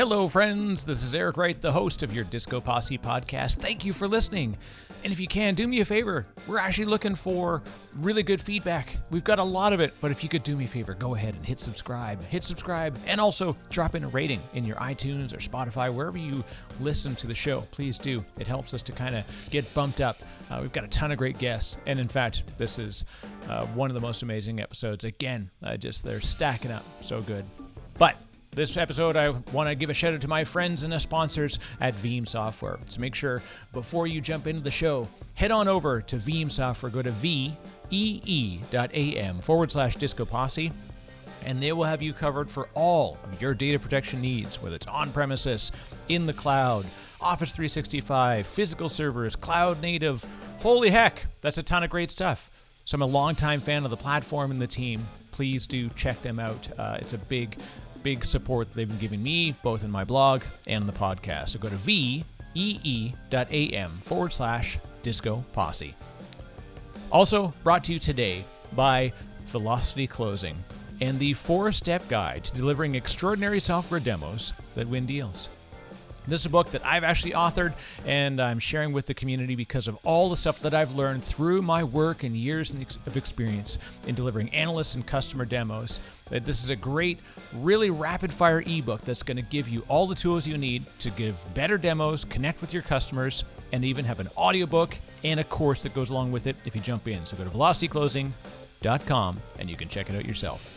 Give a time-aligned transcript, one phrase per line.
[0.00, 0.86] Hello, friends.
[0.86, 3.56] This is Eric Wright, the host of your Disco Posse podcast.
[3.56, 4.56] Thank you for listening.
[5.04, 6.26] And if you can, do me a favor.
[6.46, 7.62] We're actually looking for
[7.96, 8.96] really good feedback.
[9.10, 11.16] We've got a lot of it, but if you could do me a favor, go
[11.16, 12.24] ahead and hit subscribe.
[12.24, 16.42] Hit subscribe and also drop in a rating in your iTunes or Spotify, wherever you
[16.80, 17.60] listen to the show.
[17.70, 18.24] Please do.
[18.38, 20.22] It helps us to kind of get bumped up.
[20.50, 21.76] Uh, we've got a ton of great guests.
[21.84, 23.04] And in fact, this is
[23.50, 25.04] uh, one of the most amazing episodes.
[25.04, 27.44] Again, uh, just they're stacking up so good.
[27.98, 28.16] But
[28.52, 31.60] this episode, I want to give a shout out to my friends and the sponsors
[31.80, 32.78] at Veeam Software.
[32.88, 33.42] So make sure
[33.72, 36.90] before you jump into the show, head on over to Veeam Software.
[36.90, 37.48] Go to vee.am
[39.38, 40.72] forward slash disco posse,
[41.44, 44.88] and they will have you covered for all of your data protection needs, whether it's
[44.88, 45.70] on premises,
[46.08, 46.86] in the cloud,
[47.20, 50.24] Office 365, physical servers, cloud native.
[50.58, 52.50] Holy heck, that's a ton of great stuff.
[52.84, 55.02] So I'm a longtime fan of the platform and the team.
[55.30, 56.68] Please do check them out.
[56.76, 57.56] Uh, it's a big
[58.02, 61.50] big support they've been giving me, both in my blog and the podcast.
[61.50, 62.24] So go to vee.am
[64.02, 65.94] forward slash disco posse.
[67.12, 69.12] Also brought to you today by
[69.46, 70.56] Velocity Closing
[71.00, 75.48] and the four step guide to delivering extraordinary software demos that win deals.
[76.28, 77.72] This is a book that I've actually authored
[78.06, 81.62] and I'm sharing with the community because of all the stuff that I've learned through
[81.62, 82.72] my work and years
[83.06, 85.98] of experience in delivering analysts and customer demos.
[86.28, 87.18] That this is a great,
[87.56, 91.10] really rapid fire ebook that's going to give you all the tools you need to
[91.10, 95.82] give better demos, connect with your customers, and even have an audiobook and a course
[95.82, 97.24] that goes along with it if you jump in.
[97.26, 100.68] So go to velocityclosing.com and you can check it out yourself.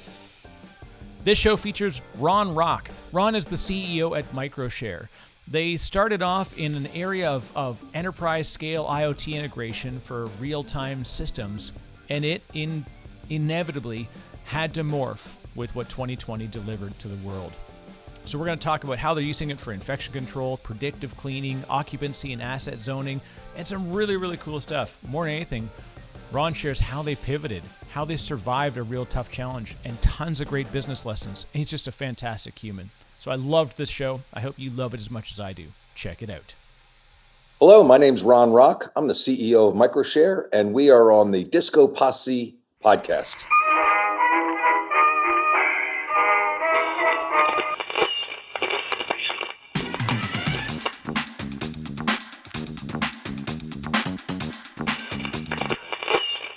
[1.23, 2.89] This show features Ron Rock.
[3.13, 5.07] Ron is the CEO at Microshare.
[5.47, 11.03] They started off in an area of, of enterprise scale IoT integration for real time
[11.03, 11.73] systems,
[12.09, 12.85] and it in,
[13.29, 14.07] inevitably
[14.45, 17.51] had to morph with what 2020 delivered to the world.
[18.25, 21.61] So, we're going to talk about how they're using it for infection control, predictive cleaning,
[21.69, 23.19] occupancy and asset zoning,
[23.57, 24.97] and some really, really cool stuff.
[25.05, 25.69] More than anything,
[26.31, 30.47] Ron shares how they pivoted, how they survived a real tough challenge, and tons of
[30.47, 31.45] great business lessons.
[31.51, 32.91] He's just a fantastic human.
[33.23, 34.19] So I loved this show.
[34.33, 35.67] I hope you love it as much as I do.
[35.95, 36.55] Check it out.
[37.57, 38.91] Hello, my name's Ron Rock.
[38.97, 43.45] I'm the CEO of Microshare, and we are on the Disco Posse podcast.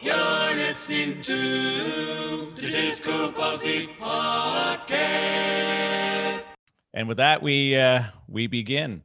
[0.02, 5.55] You're listening to the Disco Posse podcast.
[6.96, 9.02] And with that, we uh, we begin.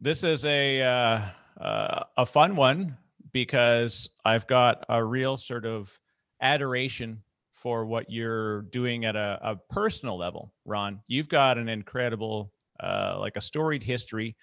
[0.00, 1.20] This is a uh,
[1.60, 2.96] uh, a fun one
[3.34, 5.96] because I've got a real sort of
[6.40, 11.00] adoration for what you're doing at a, a personal level, Ron.
[11.06, 12.50] You've got an incredible,
[12.82, 14.34] uh, like a storied history.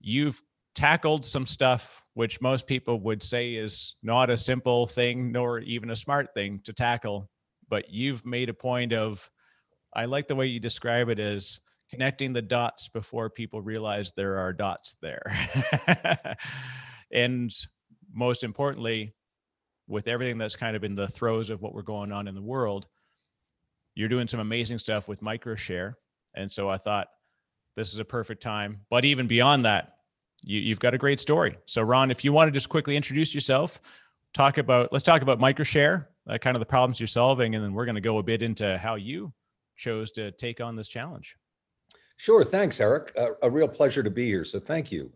[0.00, 0.42] You've
[0.74, 5.90] tackled some stuff which most people would say is not a simple thing nor even
[5.90, 7.28] a smart thing to tackle,
[7.68, 9.30] but you've made a point of.
[9.96, 11.60] I like the way you describe it as
[11.94, 15.22] connecting the dots before people realize there are dots there.
[17.12, 17.52] and
[18.12, 19.14] most importantly,
[19.86, 22.42] with everything that's kind of in the throes of what we're going on in the
[22.42, 22.86] world,
[23.94, 25.94] you're doing some amazing stuff with Microshare.
[26.34, 27.08] And so I thought
[27.76, 28.80] this is a perfect time.
[28.90, 29.96] But even beyond that,
[30.42, 31.56] you, have got a great story.
[31.66, 33.80] So, Ron, if you want to just quickly introduce yourself,
[34.34, 37.72] talk about let's talk about Microshare, uh, kind of the problems you're solving, and then
[37.72, 39.32] we're going to go a bit into how you
[39.76, 41.36] chose to take on this challenge.
[42.16, 42.44] Sure.
[42.44, 43.12] Thanks, Eric.
[43.18, 44.44] Uh, a real pleasure to be here.
[44.44, 45.10] So thank you.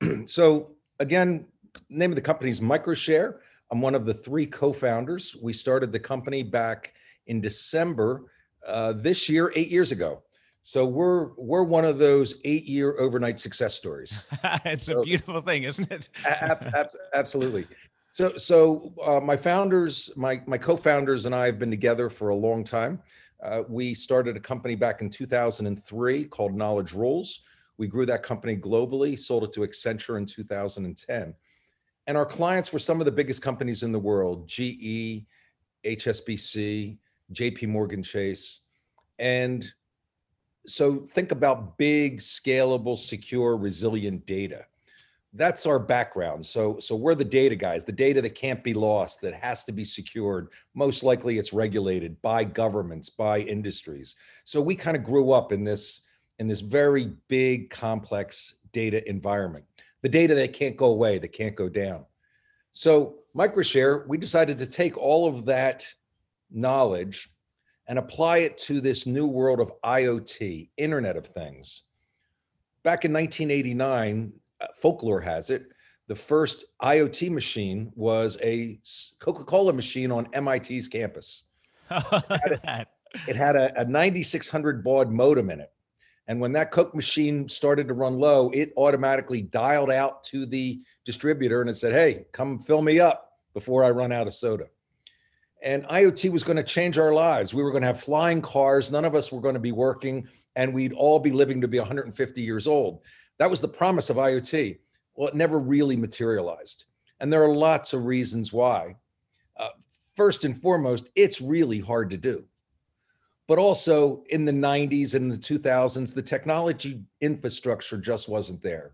[0.26, 1.46] so again,
[1.88, 3.38] name of the company is Microshare.
[3.70, 5.36] I'm one of the three co-founders.
[5.42, 6.94] We started the company back
[7.26, 8.24] in December
[8.66, 10.22] uh, this year, eight years ago.
[10.62, 14.24] So we're we're one of those eight-year overnight success stories.
[14.64, 16.08] it's so, a beautiful thing, isn't it?
[16.24, 17.66] ab- ab- absolutely.
[18.10, 22.36] So so uh, my founders, my my co-founders, and I have been together for a
[22.36, 23.00] long time.
[23.42, 27.42] Uh, we started a company back in 2003 called Knowledge Rules.
[27.76, 31.34] We grew that company globally, sold it to Accenture in 2010.
[32.06, 35.24] And our clients were some of the biggest companies in the world GE,
[35.84, 36.98] HSBC,
[37.32, 38.60] JP Morgan Chase.
[39.18, 39.72] And
[40.66, 44.66] so think about big, scalable, secure, resilient data
[45.34, 46.44] that's our background.
[46.44, 49.72] So so we're the data guys, the data that can't be lost, that has to
[49.72, 50.48] be secured.
[50.74, 54.16] Most likely it's regulated by governments, by industries.
[54.44, 56.06] So we kind of grew up in this
[56.38, 59.64] in this very big complex data environment.
[60.02, 62.04] The data that can't go away, that can't go down.
[62.72, 65.86] So Microshare, we decided to take all of that
[66.50, 67.30] knowledge
[67.86, 71.82] and apply it to this new world of IoT, Internet of Things.
[72.82, 74.38] Back in 1989, uh,
[74.76, 75.66] folklore has it,
[76.08, 78.78] the first IoT machine was a
[79.18, 81.44] Coca Cola machine on MIT's campus.
[81.90, 85.72] it had a, a 9600 baud modem in it.
[86.28, 90.80] And when that Coke machine started to run low, it automatically dialed out to the
[91.04, 94.66] distributor and it said, Hey, come fill me up before I run out of soda.
[95.62, 97.54] And IoT was going to change our lives.
[97.54, 98.90] We were going to have flying cars.
[98.90, 100.26] None of us were going to be working,
[100.56, 103.00] and we'd all be living to be 150 years old.
[103.38, 104.78] That was the promise of IoT.
[105.14, 106.84] Well, it never really materialized.
[107.20, 108.96] And there are lots of reasons why.
[109.56, 109.68] Uh,
[110.16, 112.44] first and foremost, it's really hard to do
[113.48, 118.92] but also in the 90s and the 2000s, the technology infrastructure just wasn't there.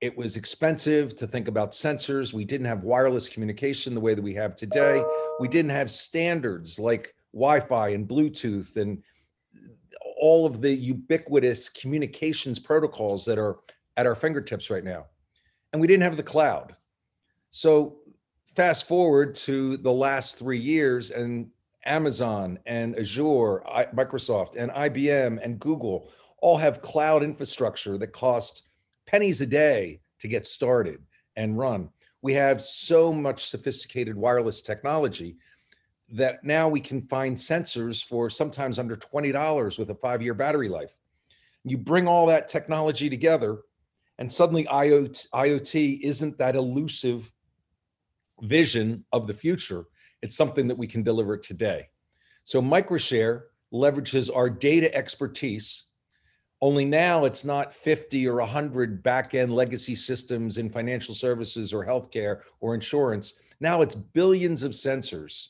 [0.00, 2.32] It was expensive to think about sensors.
[2.32, 5.02] We didn't have wireless communication the way that we have today.
[5.40, 9.02] We didn't have standards like Wi Fi and Bluetooth and
[10.20, 13.58] all of the ubiquitous communications protocols that are
[13.96, 15.06] at our fingertips right now.
[15.72, 16.74] And we didn't have the cloud.
[17.50, 17.96] So,
[18.54, 21.50] fast forward to the last three years, and
[21.84, 23.62] Amazon and Azure,
[23.94, 26.10] Microsoft and IBM and Google
[26.40, 28.62] all have cloud infrastructure that costs
[29.06, 31.00] pennies a day to get started
[31.36, 31.88] and run.
[32.20, 35.36] We have so much sophisticated wireless technology
[36.10, 40.68] that now we can find sensors for sometimes under $20 with a five year battery
[40.68, 40.94] life.
[41.64, 43.58] You bring all that technology together,
[44.18, 47.30] and suddenly IoT, IoT isn't that elusive
[48.40, 49.86] vision of the future
[50.22, 51.88] it's something that we can deliver today.
[52.44, 55.84] So Microshare leverages our data expertise.
[56.60, 61.86] Only now it's not 50 or 100 back end legacy systems in financial services or
[61.86, 63.34] healthcare or insurance.
[63.60, 65.48] Now it's billions of sensors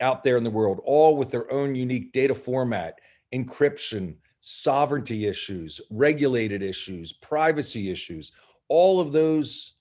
[0.00, 3.00] out there in the world, all with their own unique data format,
[3.32, 8.32] encryption, sovereignty issues, regulated issues, privacy issues,
[8.68, 9.74] all of those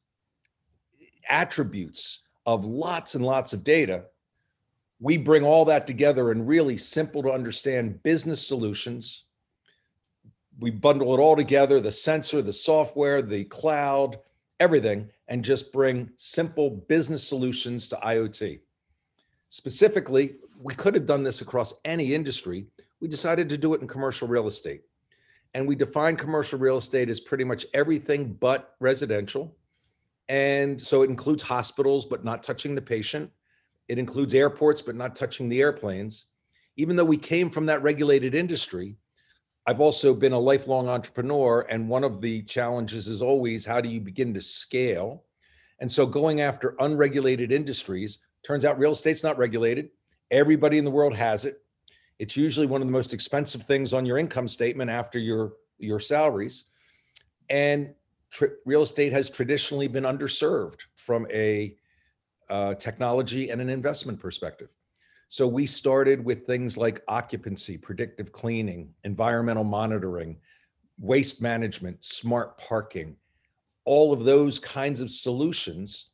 [1.30, 4.06] attributes of lots and lots of data,
[5.00, 9.24] we bring all that together in really simple to understand business solutions.
[10.60, 14.19] We bundle it all together the sensor, the software, the cloud,
[14.60, 18.60] everything, and just bring simple business solutions to IoT.
[19.50, 22.66] Specifically, we could have done this across any industry.
[23.01, 24.84] We decided to do it in commercial real estate.
[25.54, 29.56] And we define commercial real estate as pretty much everything but residential
[30.30, 33.31] and so it includes hospitals, but not touching the patient.
[33.88, 36.25] It includes airports, but not touching the airplanes.
[36.78, 38.96] Even though we came from that regulated industry,
[39.66, 41.66] I've also been a lifelong entrepreneur.
[41.69, 45.24] And one of the challenges is always how do you begin to scale?
[45.80, 49.89] And so going after unregulated industries, turns out real estate's not regulated.
[50.31, 51.62] Everybody in the world has it.
[52.19, 56.00] It's usually one of the most expensive things on your income statement after your your
[56.00, 56.65] salaries.
[57.50, 57.94] And
[58.65, 61.75] real estate has traditionally been underserved from a
[62.50, 64.69] uh, technology and an investment perspective.
[65.30, 70.38] So we started with things like occupancy, predictive cleaning, environmental monitoring,
[71.00, 73.15] waste management, smart parking,
[73.86, 76.09] all of those kinds of solutions.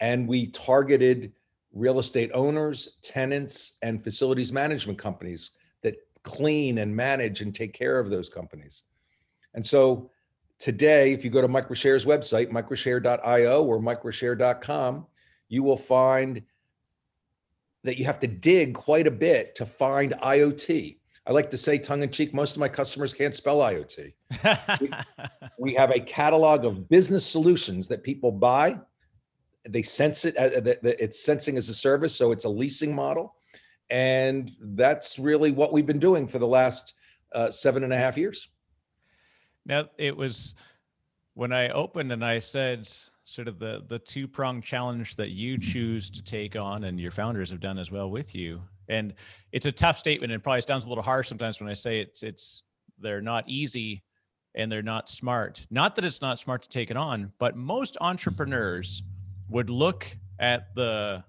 [0.00, 1.32] And we targeted
[1.78, 5.52] real estate owners, tenants, and facilities management companies
[5.82, 8.84] that clean and manage and take care of those companies.
[9.54, 10.10] And so
[10.58, 15.06] today, if you go to Microshare's website, microshare.io or microshare.com,
[15.48, 16.42] you will find
[17.84, 20.98] that you have to dig quite a bit to find IoT.
[21.26, 24.14] I like to say tongue in cheek, most of my customers can't spell IoT.
[24.80, 24.90] we,
[25.58, 28.80] we, have a catalog of business solutions that people buy.
[29.72, 33.36] They sense it, uh, it's sensing as a service, so it's a leasing model.
[33.90, 36.94] And that's really what we've been doing for the last
[37.34, 38.48] uh, seven and a half years.
[39.64, 40.54] Now it was
[41.34, 42.88] when I opened and I said
[43.24, 47.10] sort of the the two prong challenge that you choose to take on and your
[47.10, 48.62] founders have done as well with you.
[48.88, 49.14] And
[49.52, 52.22] it's a tough statement and probably sounds a little harsh sometimes when I say it's
[52.22, 52.62] it's
[52.98, 54.02] they're not easy
[54.54, 55.66] and they're not smart.
[55.70, 59.02] Not that it's not smart to take it on, but most entrepreneurs
[59.48, 60.06] would look
[60.38, 61.24] at the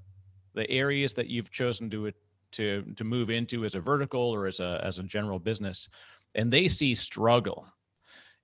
[0.54, 2.12] the areas that you've chosen to
[2.52, 5.90] to to move into as a vertical or as a as a general business
[6.36, 7.68] and they see struggle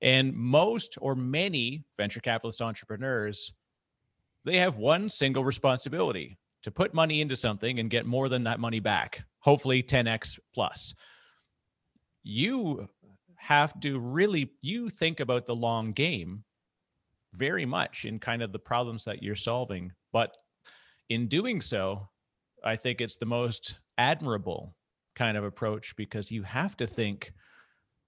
[0.02, 3.54] and most or many venture capitalist entrepreneurs,
[4.44, 8.60] they have one single responsibility to put money into something and get more than that
[8.60, 10.94] money back, hopefully 10x plus.
[12.24, 12.88] You
[13.36, 16.44] have to really you think about the long game
[17.38, 20.36] very much in kind of the problems that you're solving, but
[21.10, 22.08] in doing so,
[22.64, 24.76] I think it's the most admirable
[25.16, 27.32] kind of approach because you have to think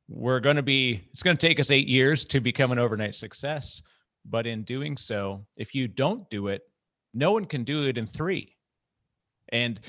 [0.10, 3.15] we're going to be it's going to take us 8 years to become an overnight
[3.15, 3.81] success.
[4.25, 6.63] But in doing so if you don't do it
[7.13, 8.53] no one can do it in 3
[9.50, 9.79] and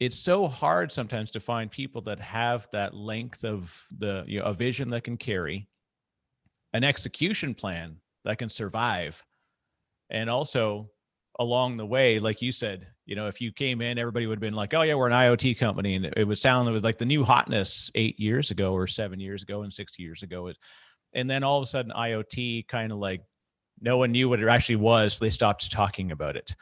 [0.00, 4.44] it's so hard sometimes to find people that have that length of the you know
[4.46, 5.68] a vision that can carry
[6.72, 7.96] an execution plan
[8.28, 9.24] that can survive.
[10.10, 10.90] And also
[11.40, 14.40] along the way like you said you know if you came in everybody would have
[14.40, 15.94] been like oh yeah we're an iot company.
[15.94, 19.18] And it would sound it was like the new hotness eight years ago or seven
[19.18, 20.52] years ago and six years ago.
[21.14, 23.22] And then all of a sudden iot kind of like
[23.80, 26.54] no one knew what it actually was so they stopped talking about it.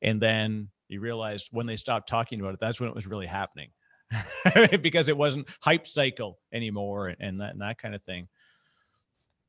[0.00, 3.26] And then you realized when they stopped talking about it that's when it was really
[3.26, 3.70] happening.
[4.80, 8.26] Because it wasn't hype cycle anymore and that, and that kind of thing.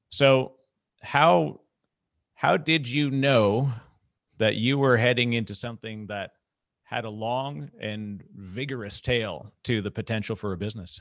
[0.10, 0.56] So
[1.02, 1.61] how
[2.42, 3.72] how did you know
[4.40, 6.32] that you were heading into something that
[6.82, 11.00] had a long and vigorous tail to the potential for a business?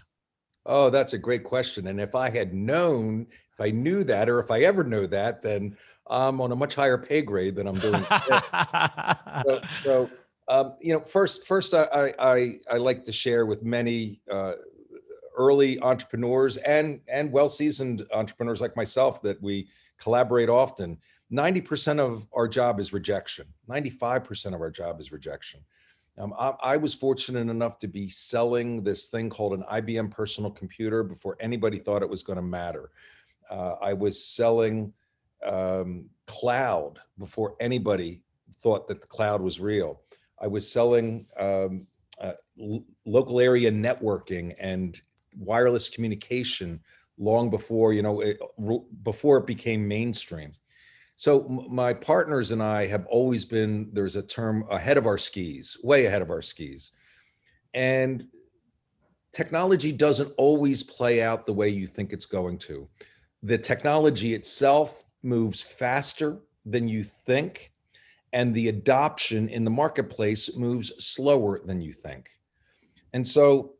[0.67, 1.87] Oh, that's a great question.
[1.87, 5.41] And if I had known, if I knew that, or if I ever know that,
[5.41, 5.79] then
[6.09, 8.05] I'm on a much higher pay grade than I'm doing.
[9.47, 10.11] so, so
[10.49, 14.53] um, you know, first, first, I, I, I like to share with many uh,
[15.39, 19.69] early entrepreneurs and and well-seasoned entrepreneurs like myself that we
[19.99, 20.99] collaborate often
[21.33, 23.47] 90% of our job is rejection.
[23.69, 25.61] 95% of our job is rejection.
[26.19, 30.51] Um, I, I, was fortunate enough to be selling this thing called an IBM personal
[30.51, 32.91] computer before anybody thought it was going to matter.
[33.49, 34.93] Uh, I was selling
[35.47, 38.23] um, cloud before anybody
[38.63, 40.03] thought that the cloud was real.
[40.39, 41.87] I was selling um,
[42.21, 45.01] uh, l- local area networking and
[45.37, 46.81] wireless communication
[47.19, 48.39] long before you know it,
[49.05, 50.53] before it became mainstream.
[51.21, 55.77] So my partners and I have always been there's a term ahead of our skis,
[55.85, 56.93] way ahead of our skis.
[57.75, 58.25] And
[59.31, 62.89] technology doesn't always play out the way you think it's going to.
[63.43, 67.75] The technology itself moves faster than you think
[68.33, 72.31] and the adoption in the marketplace moves slower than you think.
[73.13, 73.75] And so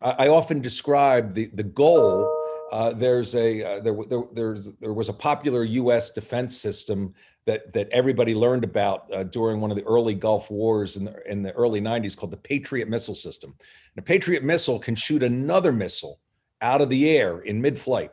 [0.00, 2.41] I often describe the, the goal
[2.72, 6.10] uh, there's a uh, there, there, there's there was a popular U.S.
[6.10, 7.14] defense system
[7.44, 11.30] that that everybody learned about uh, during one of the early Gulf Wars in the
[11.30, 13.54] in the early 90s called the Patriot missile system.
[13.94, 16.18] And a Patriot missile can shoot another missile
[16.62, 18.10] out of the air in mid-flight.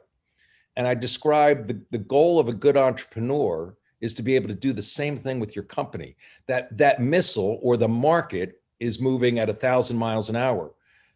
[0.76, 4.56] And I described the, the goal of a good entrepreneur is to be able to
[4.56, 6.18] do the same thing with your company.
[6.48, 10.74] That that missile or the market is moving at a thousand miles an hour.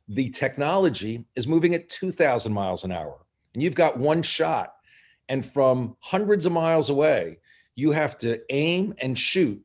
[0.08, 3.23] The technology is moving at 2,000 miles an hour
[3.54, 4.74] and you've got one shot.
[5.30, 7.40] And from hundreds of miles away,
[7.76, 9.64] you have to aim and shoot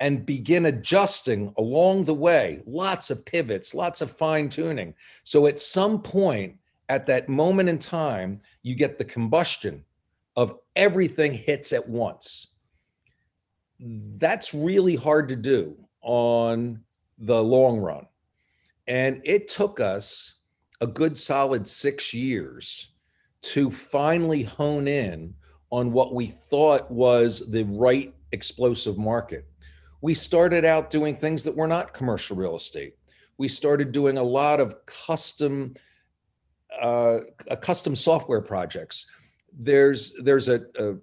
[0.00, 2.62] and begin adjusting along the way.
[2.66, 4.94] Lots of pivots, lots of fine tuning.
[5.24, 6.56] So at some point,
[6.88, 9.84] at that moment in time, you get the combustion
[10.36, 12.48] of everything hits at once.
[13.80, 16.80] That's really hard to do on
[17.18, 18.06] the long run.
[18.86, 20.34] And it took us
[20.80, 22.92] a good solid six years
[23.52, 25.34] to finally hone in
[25.70, 29.46] on what we thought was the right explosive market.
[30.00, 32.96] We started out doing things that were not commercial real estate.
[33.38, 35.74] We started doing a lot of custom
[36.80, 37.20] uh,
[37.62, 39.06] custom software projects.
[39.52, 40.94] There's there's a, a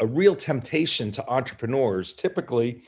[0.00, 2.12] a real temptation to entrepreneurs.
[2.12, 2.82] Typically,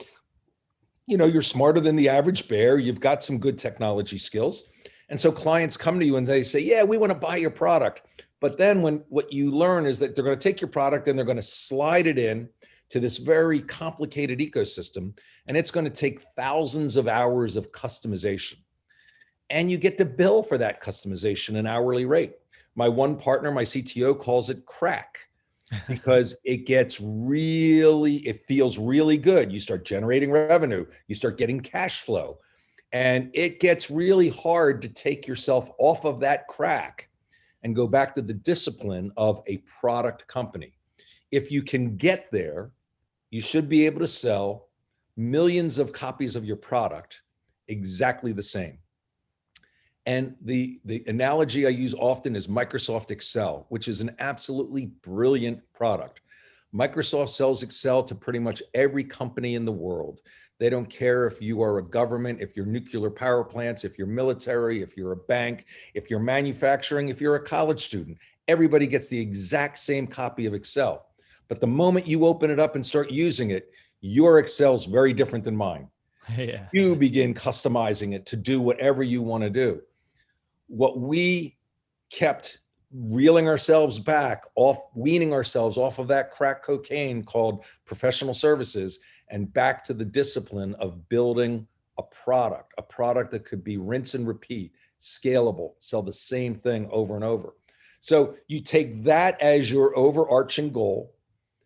[1.07, 2.77] you know, you're smarter than the average bear.
[2.77, 4.67] You've got some good technology skills,
[5.09, 7.51] and so clients come to you and they say, "Yeah, we want to buy your
[7.51, 8.01] product."
[8.45, 11.17] But then when what you learn is that they're going to take your product and
[11.17, 12.47] they're going to slide it in
[12.89, 18.57] to this very complicated ecosystem and it's going to take thousands of hours of customization.
[19.49, 22.33] And you get to bill for that customization an hourly rate.
[22.75, 25.17] My one partner, my CTO calls it crack
[25.87, 29.51] because it gets really it feels really good.
[29.51, 32.37] You start generating revenue, you start getting cash flow.
[32.91, 37.09] And it gets really hard to take yourself off of that crack
[37.65, 40.71] and go back to the discipline of a product company.
[41.31, 42.69] If you can get there,
[43.31, 44.69] you should be able to sell
[45.17, 47.23] millions of copies of your product
[47.67, 48.77] exactly the same.
[50.05, 55.59] And the, the analogy I use often is Microsoft Excel, which is an absolutely brilliant
[55.73, 56.21] product.
[56.71, 60.21] Microsoft sells Excel to pretty much every company in the world.
[60.57, 64.07] They don't care if you are a government, if you're nuclear power plants, if you're
[64.07, 68.17] military, if you're a bank, if you're manufacturing, if you're a college student.
[68.47, 71.07] Everybody gets the exact same copy of Excel.
[71.47, 73.71] But the moment you open it up and start using it,
[74.01, 75.89] your Excel's very different than mine.
[76.35, 76.65] Yeah.
[76.73, 79.81] You begin customizing it to do whatever you want to do.
[80.67, 81.55] what we
[82.09, 82.59] kept
[82.91, 89.51] reeling ourselves back off weaning ourselves off of that crack cocaine called professional services and
[89.53, 91.67] back to the discipline of building
[91.97, 96.87] a product a product that could be rinse and repeat scalable sell the same thing
[96.91, 97.53] over and over.
[97.99, 101.15] So you take that as your overarching goal.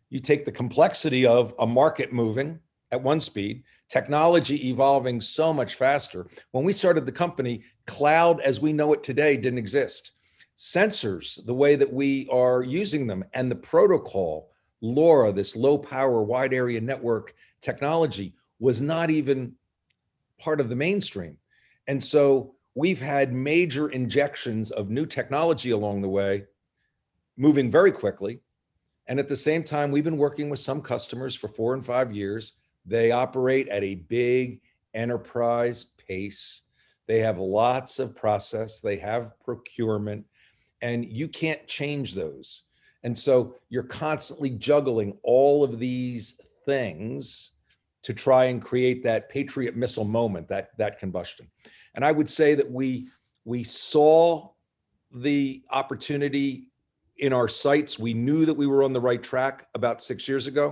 [0.09, 2.59] You take the complexity of a market moving
[2.91, 6.27] at one speed technology evolving so much faster.
[6.51, 10.11] When we started the company cloud as we know it today didn't exist.
[10.57, 14.51] Sensors, the way that we are using them, and the protocol,
[14.83, 19.53] LoRa, this low power, wide area network technology, was not even
[20.39, 21.37] part of the mainstream.
[21.87, 26.45] And so we've had major injections of new technology along the way,
[27.37, 28.41] moving very quickly.
[29.07, 32.11] And at the same time, we've been working with some customers for four and five
[32.11, 32.53] years.
[32.85, 34.61] They operate at a big
[34.93, 36.61] enterprise pace.
[37.07, 40.25] They have lots of process, they have procurement,
[40.81, 42.63] and you can't change those.
[43.03, 47.51] And so you're constantly juggling all of these things
[48.03, 51.45] to try and create that patriot missile moment, that that combustion.
[51.95, 53.09] And I would say that we
[53.45, 54.51] we saw
[55.11, 56.67] the opportunity
[57.17, 57.97] in our sights.
[57.97, 60.67] We knew that we were on the right track about 6 years ago.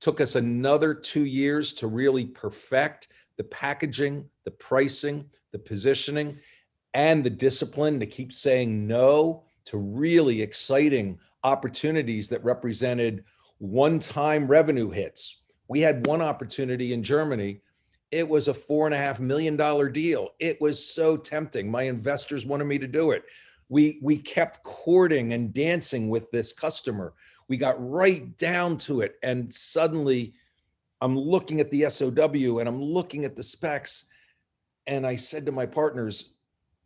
[0.00, 6.38] Took us another 2 years to really perfect the packaging, the pricing, the positioning
[6.94, 13.24] and the discipline to keep saying no to really exciting opportunities that represented
[13.58, 15.40] one time revenue hits.
[15.68, 17.60] We had one opportunity in Germany.
[18.10, 20.30] It was a four and a half million dollar deal.
[20.38, 21.70] It was so tempting.
[21.70, 23.24] My investors wanted me to do it.
[23.68, 27.14] We, we kept courting and dancing with this customer.
[27.48, 29.16] We got right down to it.
[29.22, 30.34] And suddenly
[31.00, 34.06] I'm looking at the SOW and I'm looking at the specs.
[34.86, 36.34] And I said to my partners,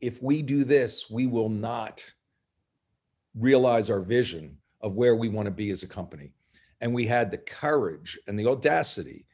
[0.01, 2.03] if we do this, we will not
[3.35, 6.33] realize our vision of where we want to be as a company.
[6.81, 9.27] And we had the courage and the audacity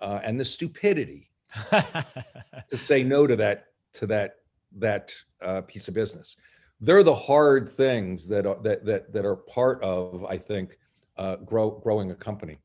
[0.00, 1.30] uh, and the stupidity
[1.70, 4.36] to say no to that to that
[4.78, 6.36] that uh, piece of business.
[6.80, 10.78] They're the hard things that are that that that are part of, I think,
[11.16, 12.58] uh, grow growing a company.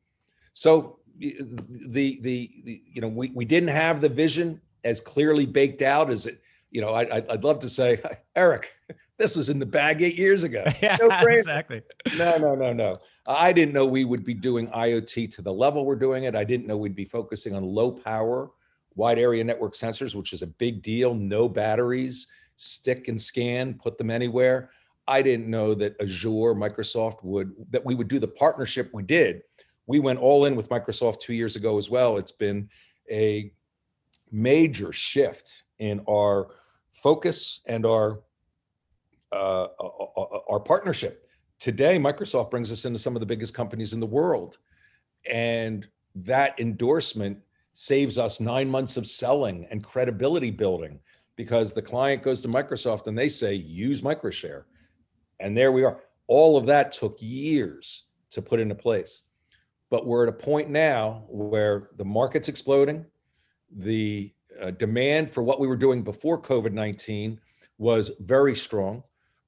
[0.53, 5.81] So the, the the you know we we didn't have the vision as clearly baked
[5.81, 8.01] out as it you know, I, I'd love to say,
[8.35, 8.73] Eric,
[9.21, 10.63] this was in the bag eight years ago.
[10.81, 11.83] Yeah, no exactly.
[12.17, 12.95] No, no, no, no.
[13.27, 16.35] I didn't know we would be doing IoT to the level we're doing it.
[16.35, 18.49] I didn't know we'd be focusing on low power,
[18.95, 21.13] wide area network sensors, which is a big deal.
[21.13, 24.71] No batteries, stick and scan, put them anywhere.
[25.07, 29.43] I didn't know that Azure, Microsoft would, that we would do the partnership we did.
[29.85, 32.17] We went all in with Microsoft two years ago as well.
[32.17, 32.69] It's been
[33.09, 33.53] a
[34.31, 36.47] major shift in our
[36.93, 38.21] focus and our
[39.31, 39.67] uh,
[40.49, 41.27] our partnership.
[41.59, 44.57] Today, Microsoft brings us into some of the biggest companies in the world,
[45.29, 47.37] and that endorsement
[47.73, 50.99] saves us nine months of selling and credibility building
[51.35, 54.63] because the client goes to Microsoft and they say use microshare,
[55.39, 56.01] and there we are.
[56.27, 59.23] All of that took years to put into place,
[59.89, 63.05] but we're at a point now where the market's exploding,
[63.69, 67.39] the uh, demand for what we were doing before COVID 19
[67.77, 69.03] was very strong.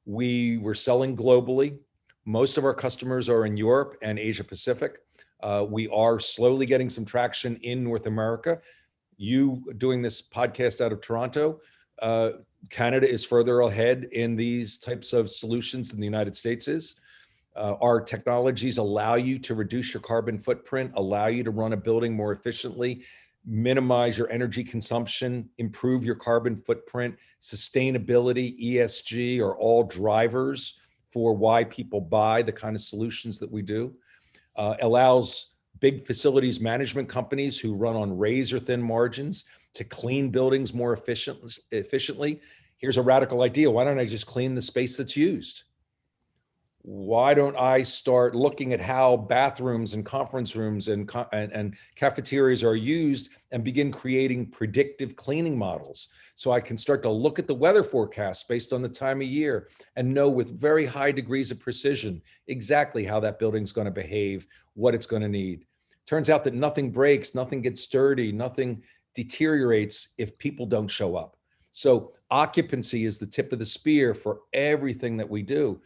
[0.06, 1.78] We were selling globally.
[2.26, 5.00] Most of our customers are in Europe and Asia Pacific.
[5.42, 8.60] Uh, we are slowly getting some traction in North America.
[9.18, 11.60] You doing this podcast out of Toronto,
[12.02, 12.32] uh,
[12.70, 16.96] Canada is further ahead in these types of solutions than the United States is.
[17.56, 21.78] Uh, our technologies allow you to reduce your carbon footprint, allow you to run a
[21.78, 23.04] building more efficiently,
[23.46, 30.80] minimize your energy consumption, improve your carbon footprint, sustainability, ESG are all drivers
[31.12, 33.94] for why people buy the kind of solutions that we do.
[34.56, 40.74] Uh, allows big facilities management companies who run on razor thin margins to clean buildings
[40.74, 41.40] more efficient,
[41.72, 42.40] efficiently.
[42.78, 43.70] Here's a radical idea.
[43.70, 45.64] Why don't I just clean the space that's used?
[46.84, 52.62] Why don't I start looking at how bathrooms and conference rooms and, and, and, cafeterias
[52.62, 57.48] are used and begin creating predictive cleaning models so I can start to look at
[57.48, 61.52] the weather forecast based on the time of year and know with very high degrees
[61.52, 65.66] of precision exactly how that building's going to behave, what it's going to need.
[66.06, 68.84] Turns out that nothing breaks, nothing gets dirty, nothing
[69.16, 71.38] deteriorates if people don't show up.
[71.72, 75.82] So occupancy is the tip of the spear for everything that we do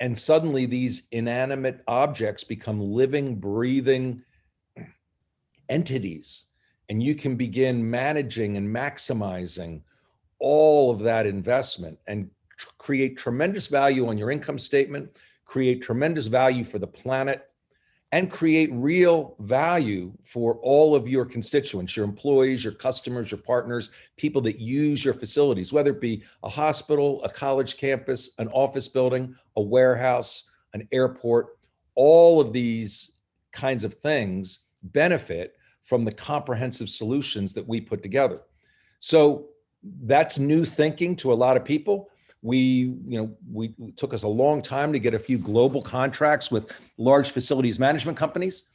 [0.00, 4.22] and suddenly these inanimate objects become living breathing
[5.68, 6.46] entities.
[6.88, 9.82] And you can begin managing and maximizing
[10.38, 12.30] all of that investment and
[12.78, 17.48] create tremendous value on your income statement, create tremendous value for the planet,
[18.12, 23.90] and create real value for all of your constituents, your employees, your customers, your partners,
[24.16, 28.86] people that use your facilities, whether it be a hospital, a college campus, an office
[28.86, 31.58] building, a warehouse, an airport.
[31.96, 33.12] All of these
[33.52, 38.42] kinds of things benefit from the comprehensive solutions that we put together.
[39.00, 39.48] So
[40.02, 42.10] that's new thinking to a lot of people.
[42.46, 46.48] We, you know, we took us a long time to get a few global contracts
[46.48, 48.68] with large facilities management companies,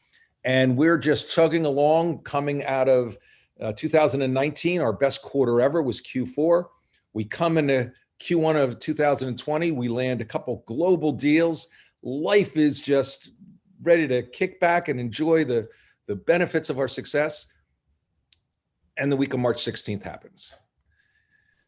[0.43, 2.23] and we're just chugging along.
[2.23, 3.17] Coming out of
[3.61, 6.65] uh, 2019, our best quarter ever was Q4.
[7.13, 11.69] We come into Q1 of 2020, we land a couple global deals.
[12.03, 13.29] Life is just
[13.81, 15.69] ready to kick back and enjoy the
[16.07, 17.45] the benefits of our success.
[18.97, 20.53] And the week of March 16th happens.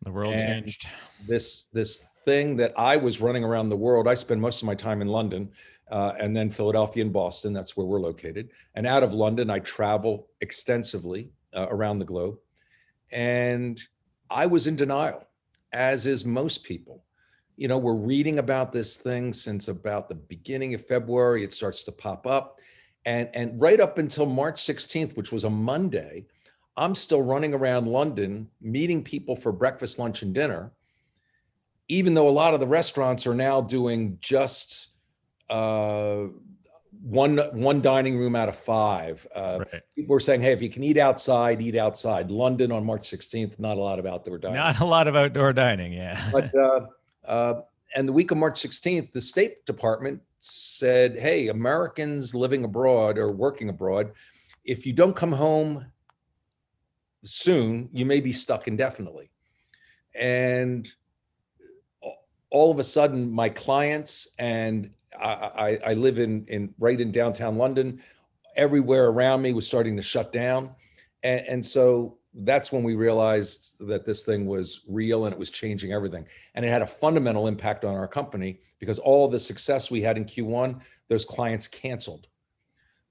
[0.03, 0.87] The world And changed.
[1.27, 4.07] This this thing that I was running around the world.
[4.07, 5.51] I spend most of my time in London,
[5.91, 7.53] uh, and then Philadelphia and Boston.
[7.53, 8.49] That's where we're located.
[8.75, 12.37] And out of London, I travel extensively uh, around the globe.
[13.11, 13.79] And
[14.29, 15.27] I was in denial,
[15.71, 17.03] as is most people.
[17.55, 21.43] You know, we're reading about this thing since about the beginning of February.
[21.43, 22.59] It starts to pop up.
[23.05, 26.25] And, and right up until March 16th, which was a Monday,
[26.75, 30.71] I'm still running around London meeting people for breakfast, lunch, and dinner,
[31.87, 34.89] even though a lot of the restaurants are now doing just
[35.49, 36.25] uh,
[37.03, 39.27] one one dining room out of five.
[39.35, 39.81] Uh, right.
[39.95, 43.59] People were saying, "Hey, if you can eat outside, eat outside." London on March 16th,
[43.59, 44.57] not a lot of outdoor dining.
[44.57, 45.93] Not a lot of outdoor dining.
[45.93, 46.19] Yeah.
[46.31, 46.87] But uh,
[47.25, 47.61] uh,
[47.95, 53.31] and the week of March 16th, the State Department said, "Hey, Americans living abroad or
[53.31, 54.11] working abroad,
[54.65, 55.85] if you don't come home
[57.23, 59.31] soon, you may be stuck indefinitely."
[60.15, 60.87] And
[62.49, 67.11] all of a sudden, my clients and I, I, I live in in right in
[67.11, 68.01] downtown London.
[68.55, 70.75] Everywhere around me was starting to shut down,
[71.23, 75.51] and, and so that's when we realized that this thing was real and it was
[75.51, 76.25] changing everything.
[76.55, 80.17] And it had a fundamental impact on our company because all the success we had
[80.17, 82.27] in Q1, those clients canceled.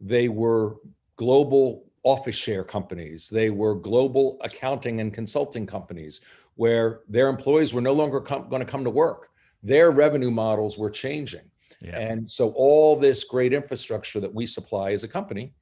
[0.01, 0.77] They were
[1.16, 6.20] global office share companies, they were global accounting and consulting companies
[6.54, 9.28] where their employees were no longer com- going to come to work.
[9.62, 11.50] Their revenue models were changing.
[11.80, 11.98] Yeah.
[11.98, 15.54] And so all this great infrastructure that we supply as a company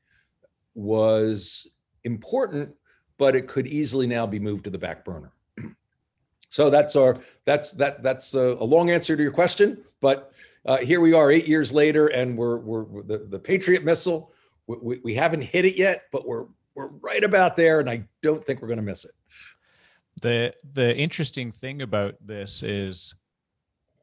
[0.75, 2.75] was important,
[3.19, 5.33] but it could easily now be moved to the back burner.
[6.53, 10.33] So that's our that's that that's a, a long answer to your question, but
[10.67, 14.33] uh, here we are eight years later, and we're we're, we're the, the Patriot missile.
[14.81, 18.45] We, we, haven't hit it yet, but we're we're right about there, and I don't
[18.45, 19.13] think we're going to miss it.
[20.23, 23.15] the the interesting thing about this is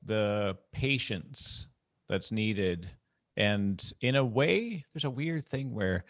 [0.03, 1.67] the patience
[2.09, 2.89] that's needed
[3.35, 6.05] and in a way there's a weird thing where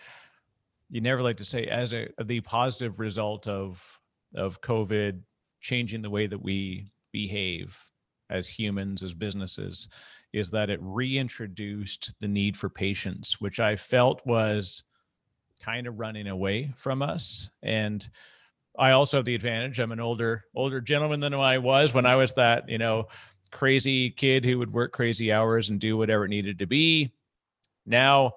[0.89, 4.01] you never like to say as a the positive result of
[4.35, 5.21] of covid
[5.59, 7.77] changing the way that we behave
[8.29, 9.87] as humans as businesses
[10.33, 14.83] is that it reintroduced the need for patience which i felt was
[15.61, 18.09] kind of running away from us and
[18.77, 19.79] I also have the advantage.
[19.79, 23.07] I'm an older older gentleman than I was when I was that you know
[23.51, 27.11] crazy kid who would work crazy hours and do whatever it needed to be.
[27.85, 28.33] Now,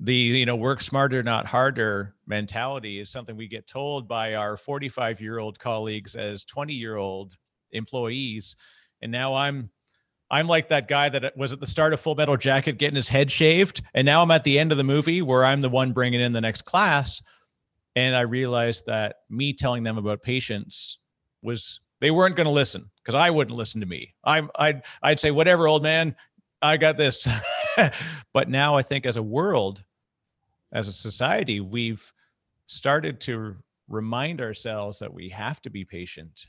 [0.00, 4.56] the you know work smarter not harder mentality is something we get told by our
[4.56, 7.36] 45 year old colleagues as 20 year old
[7.74, 8.56] employees,
[9.02, 9.70] and now I'm
[10.30, 13.08] I'm like that guy that was at the start of Full Metal Jacket getting his
[13.08, 15.92] head shaved, and now I'm at the end of the movie where I'm the one
[15.92, 17.22] bringing in the next class.
[17.96, 20.98] And i realized that me telling them about patience
[21.42, 24.14] was they weren't going to listen because i wouldn't listen to me.
[24.24, 26.16] I'm i'd i'd say whatever old man
[26.62, 27.28] i got this.
[28.32, 29.82] But now i think as a world
[30.72, 32.12] as a society we've
[32.66, 33.56] started to
[33.88, 36.46] remind ourselves that we have to be patient.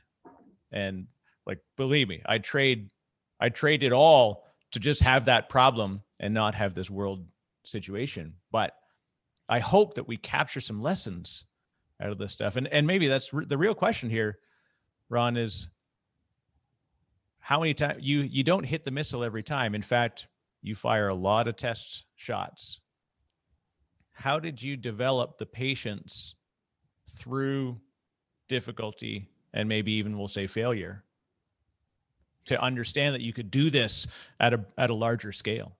[0.71, 1.07] And
[1.45, 2.89] like believe me i trade
[3.39, 7.25] i trade it all to just have that problem and not have this world
[7.63, 8.73] situation but
[9.47, 11.45] I hope that we capture some lessons
[12.01, 12.55] out of this stuff.
[12.55, 14.39] And and maybe that's re- the real question here,
[15.09, 15.67] Ron, is
[17.39, 19.75] how many times you you don't hit the missile every time.
[19.75, 20.27] In fact,
[20.61, 22.79] you fire a lot of test shots.
[24.13, 26.35] How did you develop the patience
[27.11, 27.79] through
[28.47, 31.03] difficulty and maybe even we'll say failure
[32.45, 34.07] to understand that you could do this
[34.39, 35.75] at a at a larger scale?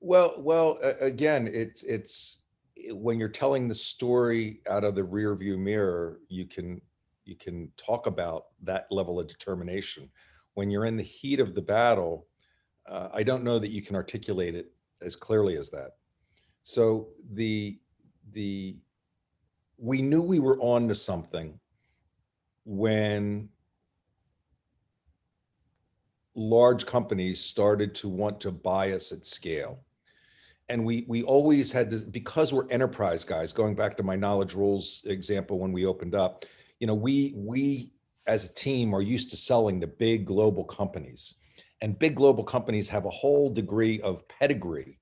[0.00, 2.38] Well, well, again, it's it's
[2.92, 6.80] when you're telling the story out of the rear view mirror, you can
[7.24, 10.10] you can talk about that level of determination.
[10.54, 12.26] when you're in the heat of the battle,
[12.88, 15.92] uh, I don't know that you can articulate it as clearly as that.
[16.62, 17.78] So the
[18.32, 18.82] the
[19.78, 21.58] we knew we were on to something
[22.64, 23.48] when
[26.40, 29.80] large companies started to want to buy us at scale.
[30.68, 34.54] And we we always had this because we're enterprise guys going back to my knowledge
[34.54, 36.44] rules example when we opened up
[36.78, 37.92] you know we we
[38.26, 41.34] as a team are used to selling to big global companies.
[41.82, 44.98] And big global companies have a whole degree of pedigree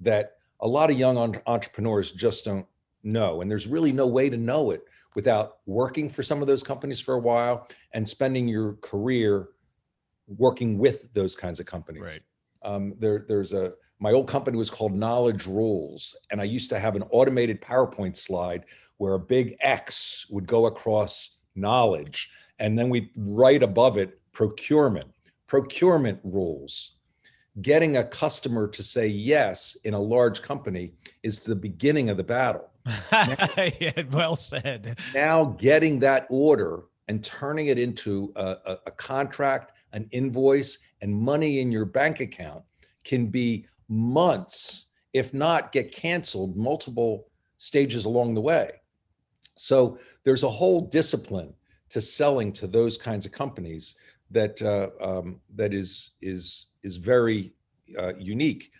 [0.00, 2.66] that a lot of young entrepreneurs just don't
[3.02, 3.40] know.
[3.40, 4.82] And there's really no way to know it
[5.16, 9.48] without working for some of those companies for a while and spending your career
[10.36, 12.02] working with those kinds of companies
[12.62, 12.70] Right.
[12.74, 16.78] um, there there's a my old company was called Knowledge Rules, and I used to
[16.78, 18.64] have an automated PowerPoint slide
[18.98, 25.08] where a big X would go across knowledge, and then we'd write above it procurement,
[25.48, 26.92] procurement rules.
[27.60, 30.92] Getting a customer to say yes in a large company
[31.24, 32.70] is the beginning of the battle.
[33.12, 34.96] yeah, well said.
[35.12, 41.14] Now, getting that order and turning it into a, a, a contract, an invoice, and
[41.14, 42.62] money in your bank account
[43.04, 48.70] can be months, if not get canceled multiple stages along the way.
[49.56, 51.52] So there's a whole discipline
[51.90, 53.96] to selling to those kinds of companies
[54.30, 57.52] that uh, um, that is is is very
[57.98, 58.72] uh, unique.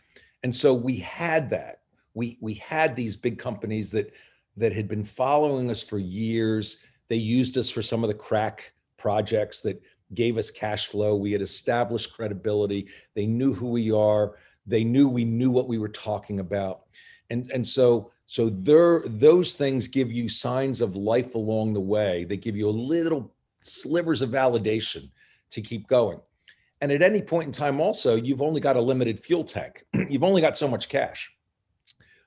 [0.43, 1.81] And so we had that.
[2.15, 4.13] We we had these big companies that
[4.57, 6.79] that had been following us for years.
[7.09, 9.81] They used us for some of the crack projects that
[10.15, 11.17] gave us cash flow.
[11.17, 12.89] We had established credibility.
[13.15, 14.37] They knew who we are.
[14.67, 16.83] They knew we knew what we were talking about.
[17.31, 22.25] And and so so there those things give you signs of life along the way.
[22.25, 25.11] They give you a little slivers of validation
[25.51, 26.21] to keep going.
[26.81, 29.85] And at any point in time also you've only got a limited fuel tank.
[30.09, 31.33] You've only got so much cash.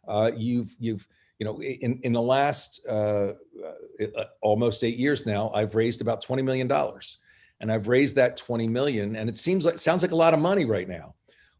[0.07, 1.07] Uh, you've you've
[1.41, 3.33] you know in in the last uh,
[4.15, 7.17] uh, almost eight years now i've raised about 20 million dollars
[7.61, 10.39] and i've raised that 20 million and it seems like sounds like a lot of
[10.41, 11.13] money right now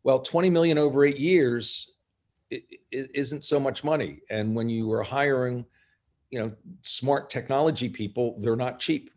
[0.04, 1.92] well, 20 million over eight years
[2.92, 4.20] isn't so much money.
[4.30, 5.66] And when you are hiring,
[6.30, 9.12] you know, smart technology people, they're not cheap.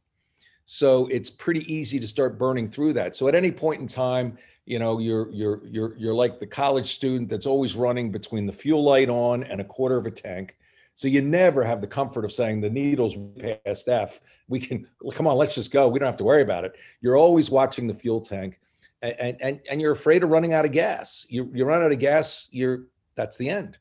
[0.67, 3.17] So it's pretty easy to start burning through that.
[3.17, 6.95] So at any point in time, you know, you're you're you're you're like the college
[6.95, 10.57] student that's always running between the fuel light on and a quarter of a tank.
[10.95, 14.21] So you never have the comfort of saying the needle's past F.
[14.49, 15.89] We can come on, let's just go.
[15.89, 16.77] We don't have to worry about it.
[17.01, 18.61] You're always watching the fuel tank
[19.05, 21.27] and and and you're afraid of running out of gas.
[21.29, 22.85] You you run out of gas, you're
[23.17, 23.79] that's the end.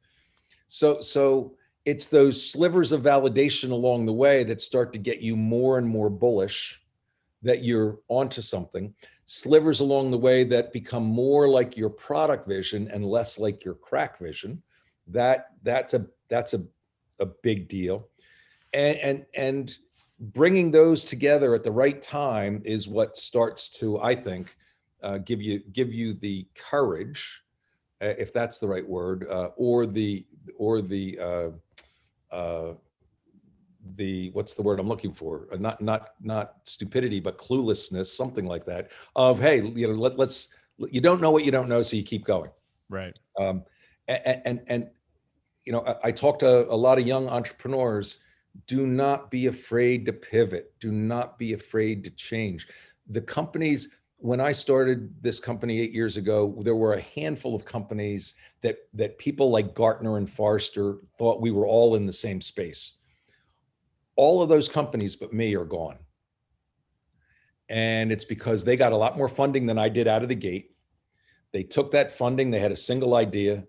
[0.67, 5.35] So so it's those slivers of validation along the way that start to get you
[5.35, 6.81] more and more bullish
[7.41, 8.93] that you're onto something.
[9.25, 13.75] Slivers along the way that become more like your product vision and less like your
[13.75, 14.61] crack vision.
[15.07, 16.65] That that's a that's a
[17.23, 18.07] a big deal.
[18.73, 19.77] And and and
[20.19, 24.55] bringing those together at the right time is what starts to I think
[25.01, 27.43] uh, give you give you the courage,
[28.01, 30.25] uh, if that's the right word, uh, or the
[30.57, 31.49] or the uh,
[32.33, 32.73] uh,
[33.95, 35.47] the what's the word I'm looking for?
[35.51, 38.91] Uh, not not not stupidity, but cluelessness, something like that.
[39.15, 42.03] Of hey, you know, let, let's you don't know what you don't know, so you
[42.03, 42.49] keep going.
[42.89, 43.17] Right.
[43.39, 43.63] Um,
[44.07, 44.89] and, and and
[45.65, 48.19] you know, I, I talk to a lot of young entrepreneurs.
[48.67, 50.73] Do not be afraid to pivot.
[50.79, 52.67] Do not be afraid to change.
[53.07, 57.65] The companies when I started this company eight years ago, there were a handful of
[57.65, 62.39] companies that that people like Gartner and Forrester thought we were all in the same
[62.39, 62.93] space.
[64.15, 65.97] All of those companies, but me, are gone.
[67.67, 70.35] And it's because they got a lot more funding than I did out of the
[70.35, 70.71] gate.
[71.51, 73.65] They took that funding, they had a single idea,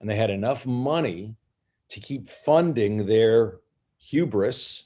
[0.00, 1.36] and they had enough money
[1.88, 3.58] to keep funding their
[3.98, 4.84] hubris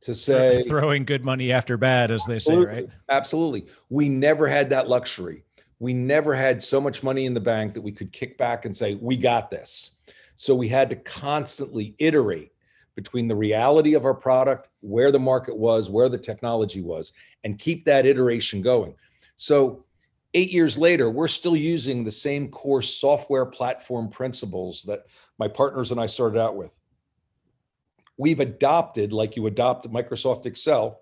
[0.00, 2.88] to say throwing good money after bad, as they say, right?
[3.10, 3.66] Absolutely.
[3.90, 5.44] We never had that luxury.
[5.78, 8.74] We never had so much money in the bank that we could kick back and
[8.74, 9.92] say, we got this.
[10.36, 12.52] So we had to constantly iterate
[12.94, 17.12] between the reality of our product, where the market was, where the technology was,
[17.44, 18.94] and keep that iteration going.
[19.36, 19.84] So
[20.34, 25.06] eight years later, we're still using the same core software platform principles that
[25.38, 26.76] my partners and I started out with
[28.20, 31.00] we've adopted, like you adopt Microsoft Excel,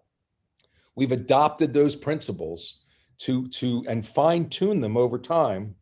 [0.94, 2.78] we've adopted those principles
[3.18, 5.74] to, to and fine tune them over time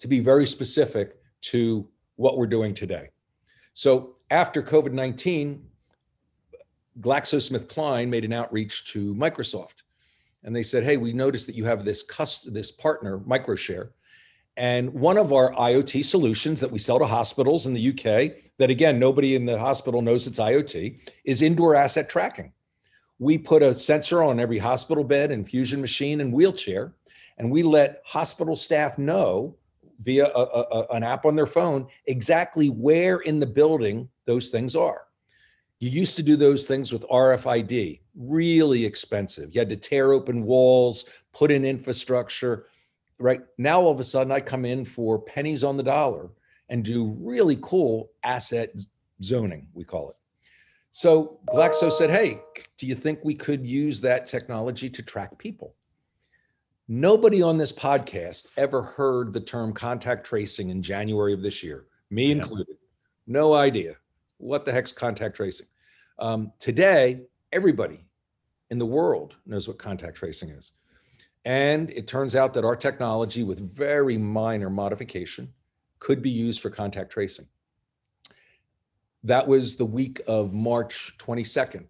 [0.00, 3.10] to be very specific to what we're doing today.
[3.74, 5.64] So after COVID 19,
[7.00, 9.84] GlaxoSmithKline made an outreach to Microsoft.
[10.44, 13.90] And they said, "Hey, we noticed that you have this cust- this partner, MicroShare,
[14.56, 18.70] and one of our IoT solutions that we sell to hospitals in the UK, that
[18.70, 22.52] again nobody in the hospital knows it's IoT, is indoor asset tracking.
[23.18, 26.94] We put a sensor on every hospital bed, infusion machine, and wheelchair,
[27.38, 29.56] and we let hospital staff know
[30.02, 34.74] via a, a, an app on their phone exactly where in the building those things
[34.74, 35.06] are."
[35.78, 39.54] You used to do those things with RFID, really expensive.
[39.54, 42.66] You had to tear open walls, put in infrastructure.
[43.18, 46.30] Right now, all of a sudden, I come in for pennies on the dollar
[46.68, 48.72] and do really cool asset
[49.22, 50.16] zoning, we call it.
[50.92, 52.40] So Glaxo said, Hey,
[52.78, 55.74] do you think we could use that technology to track people?
[56.88, 61.86] Nobody on this podcast ever heard the term contact tracing in January of this year,
[62.10, 62.36] me Yeah.
[62.36, 62.76] included.
[63.26, 63.96] No idea.
[64.38, 65.66] What the heck's contact tracing?
[66.18, 68.00] Um, today, everybody
[68.70, 70.72] in the world knows what contact tracing is.
[71.44, 75.52] And it turns out that our technology, with very minor modification,
[75.98, 77.46] could be used for contact tracing.
[79.24, 81.84] That was the week of March 22nd.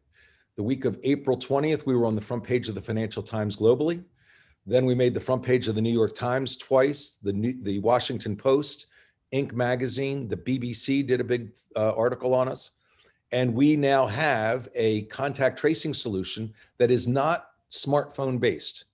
[0.57, 3.57] The week of April 20th, we were on the front page of the Financial Times
[3.57, 4.05] globally.
[4.67, 7.79] Then we made the front page of the New York Times twice, the, New, the
[7.81, 8.87] Washington Post,
[9.33, 9.53] Inc.
[9.53, 12.71] magazine, the BBC did a big uh, article on us.
[13.33, 18.85] And we now have a contact tracing solution that is not smartphone based.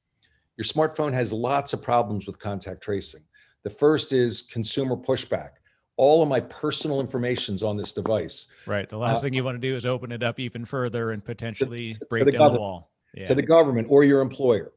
[0.56, 3.22] Your smartphone has lots of problems with contact tracing.
[3.62, 5.50] The first is consumer pushback.
[5.96, 8.86] All of my personal information's on this device Right.
[8.88, 11.24] The last Uh, thing you want to do is open it up even further and
[11.24, 12.90] potentially to break the down the wall.
[13.14, 13.24] Yeah.
[13.24, 14.72] to the government or your employer.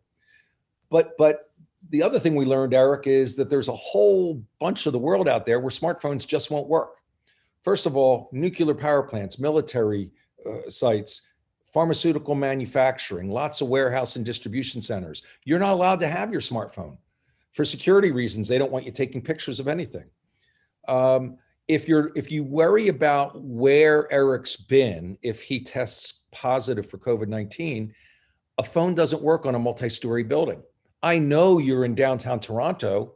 [0.89, 1.51] But but
[1.89, 5.27] the other thing we learned, Eric, is that there's a whole bunch of the world
[5.27, 6.98] out there where smartphones just won't work.
[7.63, 10.11] First of all, nuclear power plants, military
[10.45, 11.27] uh, sites,
[11.73, 15.23] pharmaceutical manufacturing, lots of warehouse and distribution centers.
[15.43, 16.97] You're not allowed to have your smartphone
[17.51, 18.47] for security reasons.
[18.47, 20.05] They don't want you taking pictures of anything.
[20.87, 26.97] Um, if you're if you worry about where Eric's been if he tests positive for
[26.97, 27.91] COVID-19,
[28.57, 30.63] a phone doesn't work on a multi-story building.
[31.03, 33.13] I know you're in downtown Toronto,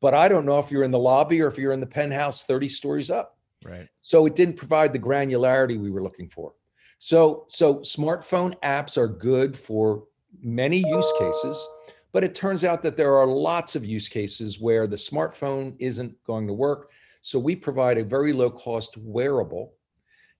[0.00, 2.42] but I don't know if you're in the lobby or if you're in the penthouse
[2.42, 3.33] 30 stories up.
[3.64, 3.88] Right.
[4.02, 6.54] So it didn't provide the granularity we were looking for.
[6.98, 10.04] So so smartphone apps are good for
[10.40, 11.66] many use cases,
[12.12, 16.14] but it turns out that there are lots of use cases where the smartphone isn't
[16.24, 16.90] going to work.
[17.20, 19.74] So we provide a very low cost wearable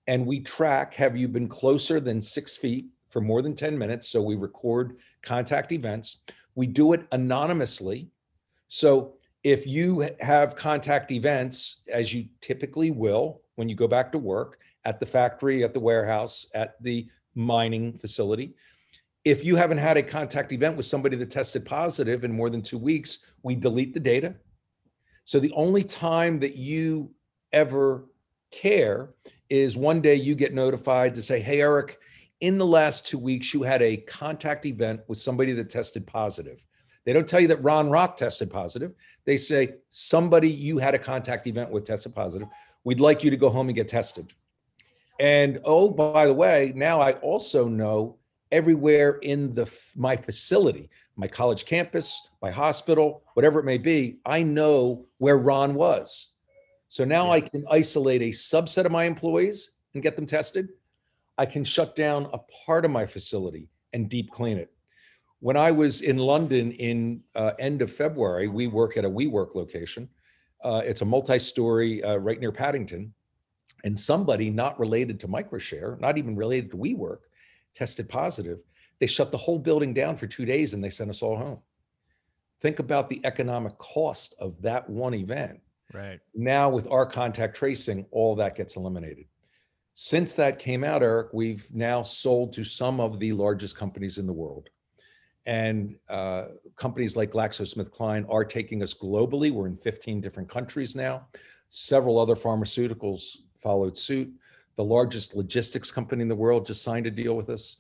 [0.07, 4.09] and we track have you been closer than six feet for more than 10 minutes?
[4.09, 6.19] So we record contact events.
[6.55, 8.11] We do it anonymously.
[8.69, 9.14] So
[9.45, 14.59] if you have contact events, as you typically will when you go back to work
[14.87, 18.55] at the factory, at the warehouse, at the mining facility,
[19.25, 22.63] if you haven't had a contact event with somebody that tested positive in more than
[22.63, 24.35] two weeks, we delete the data.
[25.25, 27.11] So the only time that you
[27.53, 28.07] ever
[28.51, 29.11] care
[29.49, 31.99] is one day you get notified to say, Hey, Eric,
[32.41, 36.65] in the last two weeks, you had a contact event with somebody that tested positive.
[37.05, 38.95] They don't tell you that Ron Rock tested positive.
[39.25, 42.49] They say, Somebody you had a contact event with tested positive.
[42.85, 44.33] We'd like you to go home and get tested.
[45.21, 48.17] And oh, by the way, now I also know
[48.51, 54.43] everywhere in the my facility, my college campus, my hospital, whatever it may be, I
[54.43, 56.33] know where Ron was.
[56.89, 60.69] So now I can isolate a subset of my employees and get them tested.
[61.37, 64.74] I can shut down a part of my facility and deep clean it.
[65.45, 69.55] When I was in London in uh, end of February, we work at a WeWork
[69.55, 70.09] location.
[70.65, 73.13] Uh, it's a multi-story uh, right near Paddington,
[73.85, 77.19] and somebody not related to MicroShare, not even related to WeWork,
[77.75, 78.63] tested positive.
[79.01, 81.61] They shut the whole building down for two days and they sent us all home.
[82.63, 85.61] Think about the economic cost of that one event.
[85.93, 86.21] Right.
[86.35, 89.27] Now, with our contact tracing, all that gets eliminated.
[89.93, 94.27] Since that came out, Eric, we've now sold to some of the largest companies in
[94.27, 94.71] the world.
[95.47, 99.51] And uh, companies like GlaxoSmithKline are taking us globally.
[99.51, 101.27] We're in 15 different countries now.
[101.69, 104.33] Several other pharmaceuticals followed suit.
[104.77, 107.79] The largest logistics company in the world just signed a deal with us.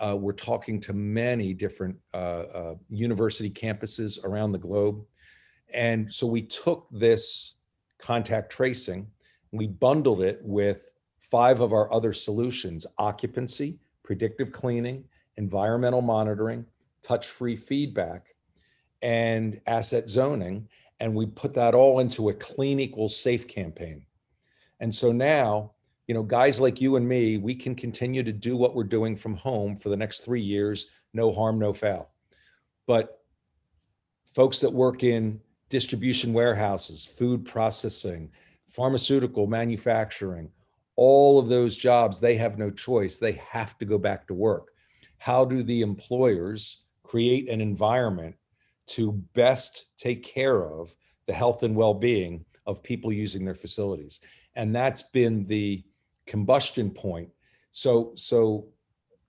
[0.00, 5.04] Uh, we're talking to many different uh, uh, university campuses around the globe.
[5.72, 7.54] And so we took this
[7.98, 9.06] contact tracing,
[9.52, 15.04] we bundled it with five of our other solutions occupancy, predictive cleaning,
[15.36, 16.66] environmental monitoring,
[17.02, 18.34] touch free feedback,
[19.02, 20.68] and asset zoning.
[21.00, 24.06] And we put that all into a clean equals safe campaign.
[24.78, 25.72] And so now,
[26.06, 29.16] you know, guys like you and me, we can continue to do what we're doing
[29.16, 32.12] from home for the next three years, no harm, no foul.
[32.86, 33.18] but
[34.34, 38.30] folks that work in distribution warehouses, food processing,
[38.68, 40.50] pharmaceutical manufacturing,
[40.96, 43.18] all of those jobs, they have no choice.
[43.18, 44.68] They have to go back to work.
[45.18, 46.81] How do the employers
[47.12, 48.34] create an environment
[48.86, 50.94] to best take care of
[51.26, 54.22] the health and well-being of people using their facilities?
[54.54, 55.84] And that's been the
[56.26, 57.28] combustion point.
[57.70, 58.68] So, so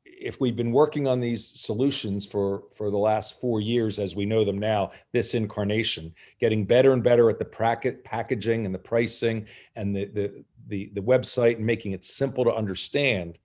[0.05, 4.25] if we've been working on these solutions for for the last four years as we
[4.25, 8.79] know them now this incarnation getting better and better at the bracket packaging and the
[8.79, 13.37] pricing and the the the, the website and making it simple to understand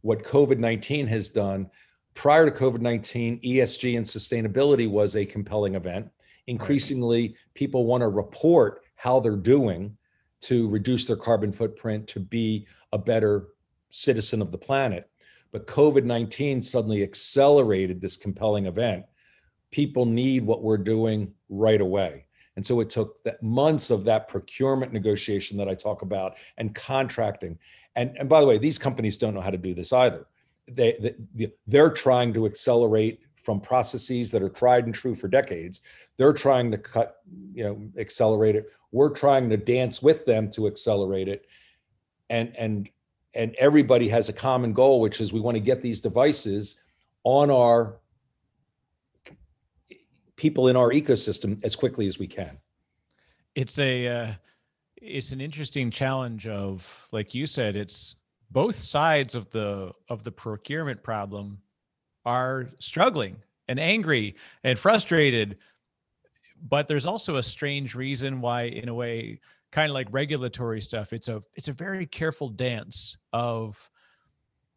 [0.00, 1.70] what covid-19 has done
[2.14, 6.08] prior to covid-19 esg and sustainability was a compelling event
[6.46, 9.96] increasingly people want to report how they're doing
[10.40, 13.48] to reduce their carbon footprint to be a better
[13.90, 15.10] citizen of the planet
[15.52, 19.04] but COVID 19 suddenly accelerated this compelling event.
[19.70, 22.26] People need what we're doing right away.
[22.56, 26.74] And so it took that months of that procurement negotiation that I talk about and
[26.74, 27.58] contracting.
[27.94, 30.26] And, and by the way, these companies don't know how to do this either.
[30.70, 35.82] They, they, they're trying to accelerate from processes that are tried and true for decades.
[36.16, 38.66] They're trying to cut, you know, accelerate it.
[38.92, 41.46] We're trying to dance with them to accelerate it.
[42.30, 42.88] And, and
[43.34, 46.82] and everybody has a common goal, which is we want to get these devices
[47.24, 48.00] on our
[50.36, 52.58] people in our ecosystem as quickly as we can.
[53.54, 54.32] It's a uh,
[54.96, 58.16] it's an interesting challenge of like you said, it's
[58.50, 61.58] both sides of the of the procurement problem
[62.24, 63.36] are struggling
[63.68, 65.58] and angry and frustrated.
[66.60, 69.40] But there's also a strange reason why in a way
[69.70, 73.90] kind of like regulatory stuff it's a it's a very careful dance of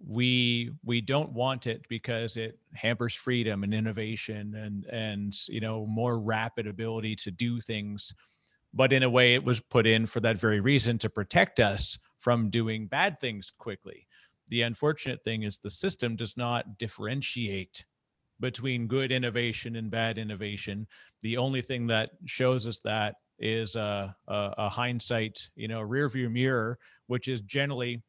[0.06, 5.86] we we don't want it because it hampers freedom and innovation and and you know
[5.86, 8.14] more rapid ability to do things.
[8.74, 11.98] But in a way it was put in for that very reason to protect us
[12.22, 14.08] from doing bad things quickly.
[14.50, 17.84] The unfortunate thing is the system does not differentiate
[18.40, 20.88] between good innovation and bad innovation.
[21.22, 26.08] The only thing that shows us that is a, a, a hindsight, you know, rear
[26.10, 28.04] view mirror, which is generally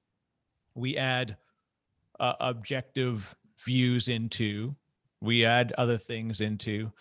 [0.74, 1.36] we add
[2.20, 3.34] uh, objective
[3.64, 4.74] views into,
[5.20, 6.72] we add other things into.
[6.72, 6.92] You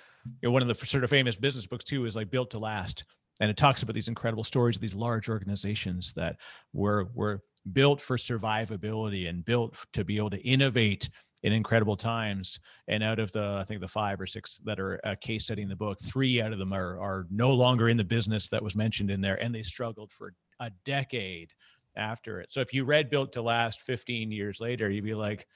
[0.44, 3.06] know, one of the sort of famous business books too is like Built to Last,
[3.42, 6.38] and it talks about these incredible stories of these large organizations that
[6.72, 7.42] were were
[7.74, 11.10] built for survivability and built to be able to innovate
[11.44, 12.60] in incredible times.
[12.88, 15.64] And out of the, I think the five or six that are a case study
[15.64, 18.64] in the book, three out of them are, are no longer in the business that
[18.64, 19.42] was mentioned in there.
[19.42, 21.52] And they struggled for a decade
[21.96, 22.54] after it.
[22.54, 25.48] So if you read Built to Last 15 years later, you'd be like,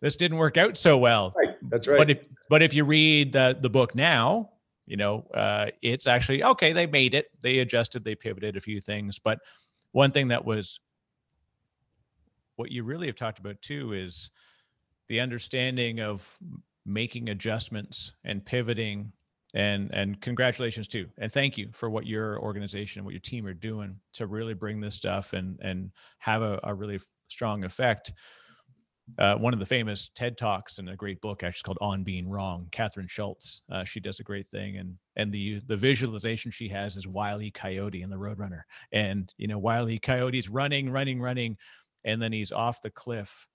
[0.00, 1.34] this didn't work out so well.
[1.36, 1.56] Right.
[1.62, 1.98] That's right.
[1.98, 4.50] But if, but if you read the, the book now,
[4.88, 7.26] you know, uh, it's actually, okay, they made it.
[7.42, 9.18] They adjusted, they pivoted a few things.
[9.18, 9.38] But
[9.92, 10.80] one thing that was,
[12.56, 14.30] what you really have talked about too is
[15.08, 16.36] the understanding of
[16.84, 19.12] making adjustments and pivoting
[19.54, 23.46] and and congratulations too and thank you for what your organization and what your team
[23.46, 28.12] are doing to really bring this stuff and and have a, a really strong effect
[29.18, 32.28] uh, one of the famous TED talks and a great book actually called On Being
[32.28, 32.68] Wrong.
[32.70, 36.96] Kathryn Schulz, uh, she does a great thing, and and the the visualization she has
[36.96, 41.56] is Wiley Coyote and the Roadrunner, and you know Wiley Coyote's running, running, running,
[42.04, 43.46] and then he's off the cliff,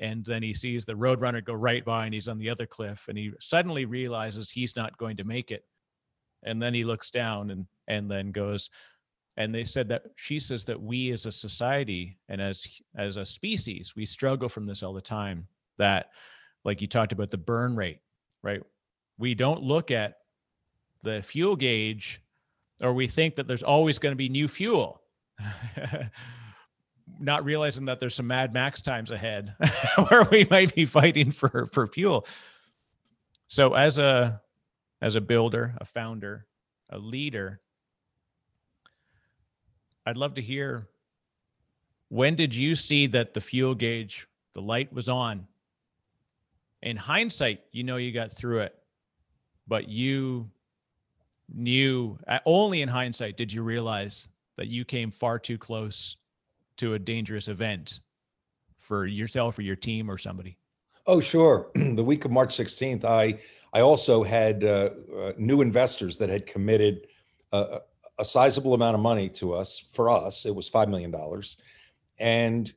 [0.00, 3.06] and then he sees the roadrunner go right by and he's on the other cliff
[3.08, 5.64] and he suddenly realizes he's not going to make it.
[6.42, 8.68] And then he looks down and and then goes
[9.36, 12.66] and they said that she says that we as a society and as
[12.96, 15.46] as a species we struggle from this all the time.
[15.78, 16.10] That
[16.64, 18.00] like you talked about the burn rate
[18.42, 18.62] right?
[19.18, 20.14] We don't look at
[21.02, 22.20] the fuel gauge
[22.80, 25.00] or we think that there's always going to be new fuel.
[27.20, 29.54] Not realizing that there's some Mad Max times ahead
[30.08, 32.26] where we might be fighting for for fuel.
[33.48, 34.40] So as a
[35.00, 36.46] as a builder, a founder,
[36.90, 37.60] a leader,
[40.06, 40.88] I'd love to hear
[42.08, 45.46] when did you see that the fuel gauge, the light was on?
[46.82, 48.74] In hindsight, you know you got through it,
[49.66, 50.50] but you
[51.54, 56.16] knew only in hindsight did you realize that you came far too close
[56.76, 58.00] to a dangerous event
[58.78, 60.58] for yourself or your team or somebody?
[61.06, 61.70] Oh, sure.
[61.74, 63.38] the week of March 16th, I
[63.72, 67.06] I also had uh, uh, new investors that had committed
[67.52, 67.78] uh,
[68.22, 69.78] a sizable amount of money to us.
[69.92, 71.58] For us, it was five million dollars,
[72.18, 72.72] and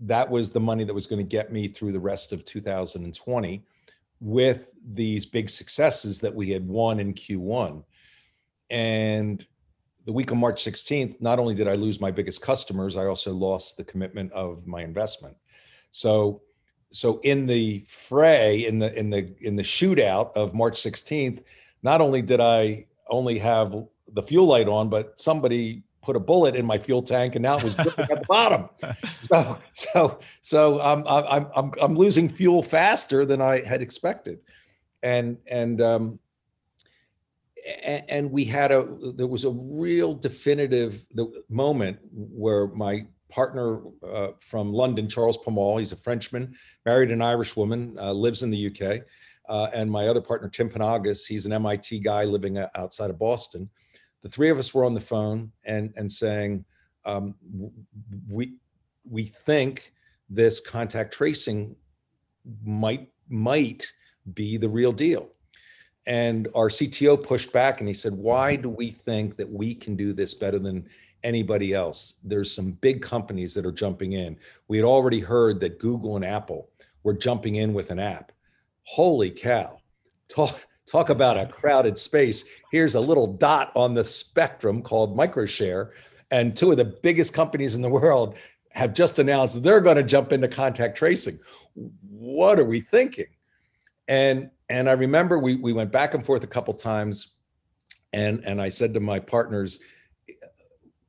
[0.00, 3.64] that was the money that was going to get me through the rest of 2020.
[4.20, 7.84] with these big successes that we had won in Q1.
[8.70, 9.44] And
[10.06, 13.34] the week of March 16th, not only did I lose my biggest customers, I also
[13.34, 15.36] lost the commitment of my investment.
[15.90, 16.40] So
[16.92, 21.42] so in the fray in the in the in the shootout of March 16th,
[21.82, 23.74] not only did I only have
[24.12, 27.58] the fuel light on, but somebody put a bullet in my fuel tank and now
[27.58, 28.68] it was dripping at the bottom.
[29.22, 34.38] So so so I'm I'm I'm I'm losing fuel faster than I had expected.
[35.02, 36.20] And and um
[37.82, 38.86] and we had a
[39.16, 41.04] there was a real definitive
[41.48, 46.54] moment where my partner uh, from London, Charles Paumelle, he's a Frenchman,
[46.84, 49.02] married an Irish woman, uh, lives in the UK,
[49.48, 53.18] uh, and my other partner Tim Panagos, he's an MIT guy living uh, outside of
[53.18, 53.68] Boston.
[54.26, 56.64] The three of us were on the phone and and saying,
[57.04, 57.36] um,
[58.28, 58.54] we
[59.08, 59.92] we think
[60.28, 61.76] this contact tracing
[62.64, 63.86] might might
[64.34, 65.28] be the real deal
[66.08, 69.94] and our CTO pushed back and he said, Why do we think that we can
[69.94, 70.88] do this better than
[71.22, 72.14] anybody else?
[72.24, 74.36] There's some big companies that are jumping in.
[74.66, 76.68] We had already heard that Google and Apple
[77.04, 78.32] were jumping in with an app.
[78.82, 79.78] Holy cow.
[80.28, 82.44] Talk, talk about a crowded space.
[82.70, 85.90] Here's a little dot on the spectrum called Microshare.
[86.30, 88.36] And two of the biggest companies in the world
[88.72, 91.38] have just announced they're going to jump into contact tracing.
[92.08, 93.26] What are we thinking?
[94.08, 97.34] And and I remember we we went back and forth a couple times,
[98.12, 99.80] and and I said to my partners,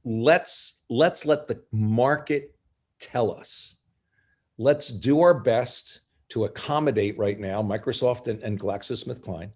[0.04, 2.56] let's let's let the market
[3.00, 3.76] tell us.
[4.58, 9.52] Let's do our best to accommodate right now Microsoft and, and GlaxoSmithKline.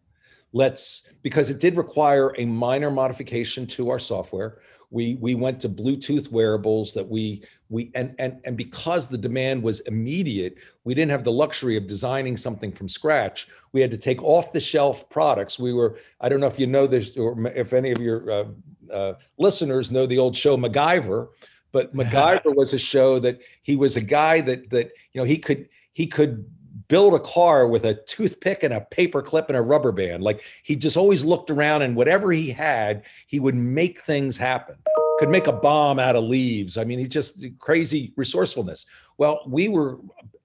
[0.53, 4.59] Let's because it did require a minor modification to our software.
[4.89, 9.63] We we went to Bluetooth wearables that we we and and and because the demand
[9.63, 13.97] was immediate we didn't have the luxury of designing something from scratch we had to
[13.97, 17.47] take off the shelf products we were i don't know if you know this or
[17.55, 18.45] if any of your uh,
[18.91, 21.29] uh, listeners know the old show macgyver
[21.71, 25.37] but macgyver was a show that he was a guy that that you know he
[25.37, 26.45] could he could
[26.91, 30.43] build a car with a toothpick and a paper clip and a rubber band like
[30.61, 34.75] he just always looked around and whatever he had he would make things happen
[35.21, 36.79] could make a bomb out of leaves.
[36.79, 38.87] I mean, he just crazy resourcefulness.
[39.19, 39.99] Well, we were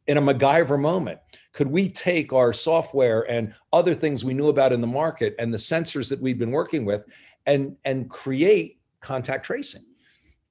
[0.06, 1.18] in a MacGyver moment.
[1.52, 5.52] Could we take our software and other things we knew about in the market and
[5.52, 7.06] the sensors that we've been working with
[7.46, 9.84] and and create contact tracing?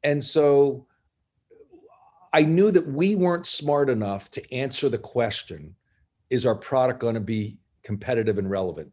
[0.04, 0.88] And so
[2.34, 5.76] I knew that we weren't smart enough to answer the question,
[6.36, 8.92] is our product going to be competitive and relevant?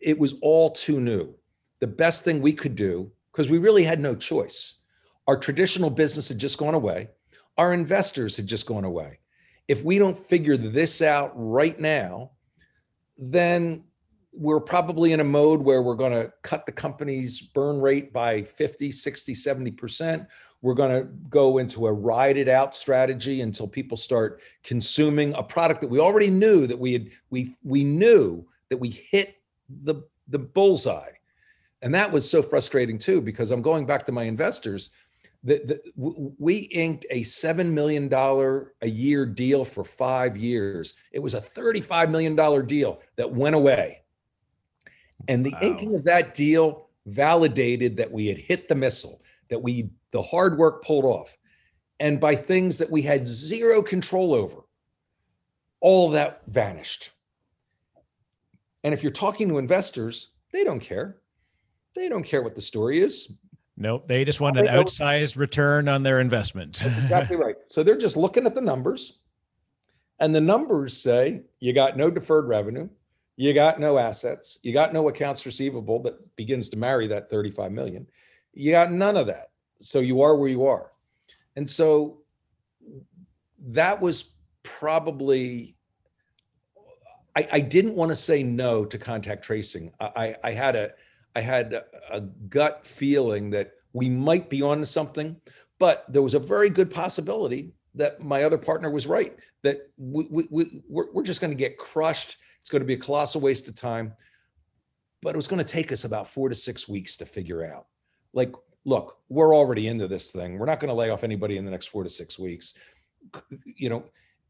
[0.00, 1.34] It was all too new.
[1.80, 4.74] The best thing we could do because we really had no choice.
[5.26, 7.08] Our traditional business had just gone away.
[7.56, 9.20] Our investors had just gone away.
[9.68, 12.32] If we don't figure this out right now,
[13.16, 13.84] then
[14.32, 18.42] we're probably in a mode where we're going to cut the company's burn rate by
[18.42, 20.26] 50, 60, 70%.
[20.62, 25.42] We're going to go into a ride it out strategy until people start consuming a
[25.42, 29.36] product that we already knew that we had we we knew that we hit
[29.82, 31.12] the the bullseye.
[31.82, 34.90] And that was so frustrating too because i'm going back to my investors
[35.42, 40.94] that we inked a $7 million a year deal for five years.
[41.12, 44.02] It was a $35 million deal that went away.
[45.28, 45.60] And the wow.
[45.62, 50.58] inking of that deal validated that we had hit the missile that we the hard
[50.58, 51.36] work pulled off
[51.98, 54.62] and by things that we had zero control over
[55.80, 57.10] all that vanished
[58.82, 61.20] and if you're talking to investors they don't care
[61.94, 63.32] they don't care what the story is.
[63.76, 64.06] Nope.
[64.06, 66.80] They just want an outsized return on their investment.
[66.82, 67.56] That's exactly right.
[67.66, 69.18] So they're just looking at the numbers.
[70.18, 72.90] And the numbers say you got no deferred revenue,
[73.36, 77.72] you got no assets, you got no accounts receivable that begins to marry that 35
[77.72, 78.06] million.
[78.52, 79.50] You got none of that.
[79.80, 80.90] So you are where you are.
[81.56, 82.18] And so
[83.68, 84.32] that was
[84.62, 85.76] probably
[87.36, 89.92] I, I didn't want to say no to contact tracing.
[90.00, 90.92] I, I had a
[91.36, 95.36] I had a gut feeling that we might be on to something,
[95.78, 100.26] but there was a very good possibility that my other partner was right, that we,
[100.30, 102.36] we, we, we're, we're just going to get crushed.
[102.60, 104.12] It's going to be a colossal waste of time.
[105.22, 107.86] But it was going to take us about four to six weeks to figure out.
[108.32, 108.54] Like,
[108.84, 110.58] look, we're already into this thing.
[110.58, 112.74] We're not going to lay off anybody in the next four to six weeks.
[113.64, 114.04] You know,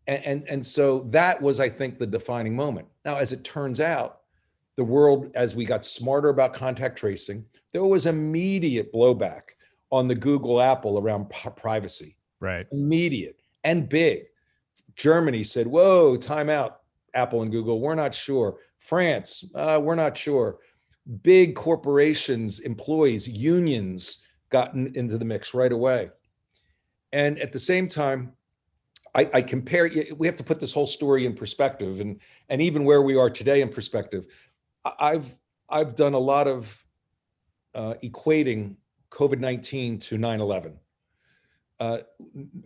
[0.06, 2.88] and, and, and so that was, I think, the defining moment.
[3.04, 4.20] Now, as it turns out,
[4.76, 9.42] the world, as we got smarter about contact tracing, there was immediate blowback
[9.90, 12.16] on the Google Apple around privacy.
[12.38, 12.66] Right.
[12.72, 14.24] Immediate and big.
[14.96, 16.80] Germany said, whoa, time out.
[17.12, 18.58] Apple and Google, we're not sure.
[18.78, 20.58] France, uh, we're not sure.
[21.22, 26.10] Big corporations, employees, unions gotten into the mix right away.
[27.12, 28.32] And at the same time,
[29.14, 29.90] I, I, compare.
[30.16, 33.28] We have to put this whole story in perspective, and and even where we are
[33.28, 34.26] today in perspective.
[34.84, 35.36] I've
[35.68, 36.86] I've done a lot of
[37.74, 38.76] uh, equating
[39.10, 40.76] COVID nineteen to 9/11.
[41.80, 41.98] Uh,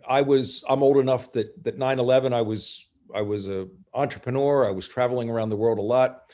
[0.07, 4.67] I was I'm old enough that that 9/11 I was I was a entrepreneur.
[4.67, 6.31] I was traveling around the world a lot.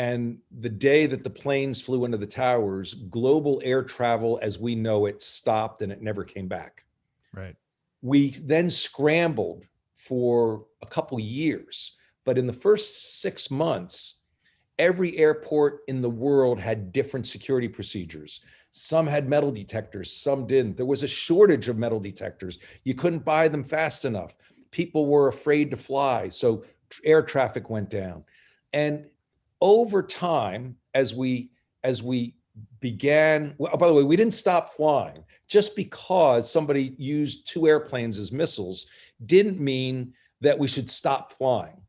[0.00, 4.74] And the day that the planes flew into the towers, global air travel as we
[4.74, 6.84] know it stopped and it never came back.
[7.34, 7.54] Right.
[8.00, 11.92] We then scrambled for a couple years.
[12.24, 14.22] But in the first six months,
[14.78, 18.40] every airport in the world had different security procedures.
[18.70, 20.78] Some had metal detectors, some didn't.
[20.78, 22.58] There was a shortage of metal detectors.
[22.84, 24.34] You couldn't buy them fast enough
[24.70, 26.64] people were afraid to fly so
[27.04, 28.24] air traffic went down
[28.72, 29.06] and
[29.60, 31.50] over time as we
[31.84, 32.34] as we
[32.80, 35.24] began well, by the way we didn't stop flying.
[35.48, 38.86] Just because somebody used two airplanes as missiles
[39.26, 41.82] didn't mean that we should stop flying.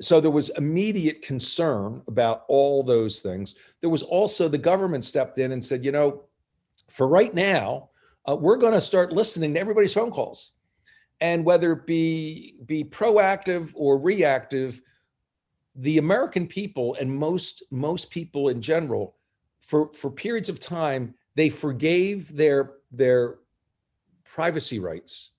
[0.00, 3.54] So there was immediate concern about all those things.
[3.80, 6.24] There was also the government stepped in and said you know
[6.88, 7.90] for right now
[8.28, 10.52] uh, we're going to start listening to everybody's phone calls.
[11.20, 14.80] And whether it be be proactive or reactive
[15.74, 19.16] the american people and most most people in general
[19.58, 23.38] for for periods of time they forgave their their
[24.24, 25.30] privacy rights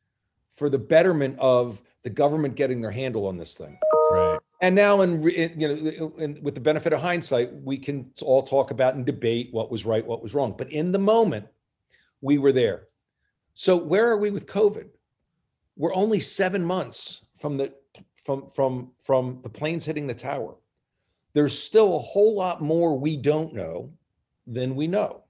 [0.51, 3.77] for the betterment of the government getting their handle on this thing.
[4.11, 4.39] Right.
[4.61, 8.43] And now in, in you know in, with the benefit of hindsight we can all
[8.43, 10.55] talk about and debate what was right what was wrong.
[10.57, 11.47] But in the moment
[12.21, 12.87] we were there.
[13.55, 14.89] So where are we with covid?
[15.75, 17.73] We're only seven months from the
[18.23, 20.55] from from from the planes hitting the tower.
[21.33, 23.91] There's still a whole lot more we don't know
[24.45, 25.23] than we know.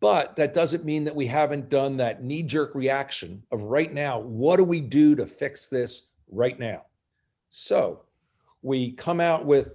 [0.00, 4.18] But that doesn't mean that we haven't done that knee jerk reaction of right now
[4.18, 6.82] what do we do to fix this right now?
[7.48, 8.02] So
[8.62, 9.74] we come out with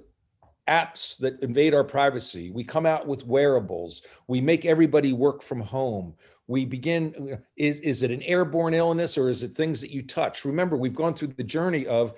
[0.68, 2.51] apps that invade our privacy.
[2.51, 4.01] We come out with wearables.
[4.28, 6.14] We make everybody work from home
[6.48, 10.45] we begin is is it an airborne illness or is it things that you touch?
[10.45, 12.14] Remember we've gone through the journey of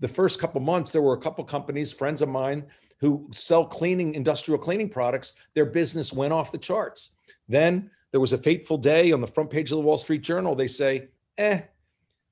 [0.00, 2.64] the first couple months there were a couple companies friends of mine
[2.98, 5.34] who sell cleaning industrial cleaning products.
[5.54, 7.10] Their business went off the charts.
[7.48, 10.54] Then there was a fateful day on the front page of the wall street journal.
[10.54, 11.08] They say
[11.38, 11.62] eh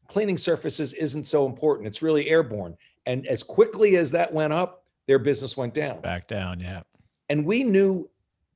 [0.06, 1.86] cleaning surfaces isn't so important.
[1.86, 2.76] It's really airborne.
[3.06, 6.00] And as quickly as that went up their business went down.
[6.00, 6.82] Back down yeah.
[7.28, 8.08] And we knew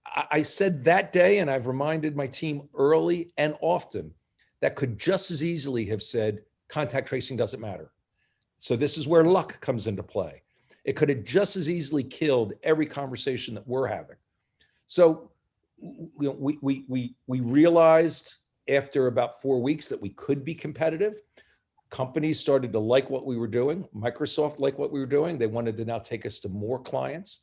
[0.06, 4.14] I said that day, and I've reminded my team early and often
[4.60, 7.90] that could just as easily have said contact tracing doesn't matter.
[8.58, 10.42] So this is where luck comes into play.
[10.84, 14.16] It could have just as easily killed every conversation that we're having.
[14.86, 15.30] So
[15.78, 18.34] we, we, we, we realized
[18.68, 21.20] after about four weeks that we could be competitive.
[21.90, 23.86] Companies started to like what we were doing.
[23.94, 25.38] Microsoft liked what we were doing.
[25.38, 27.40] They wanted to now take us to more clients.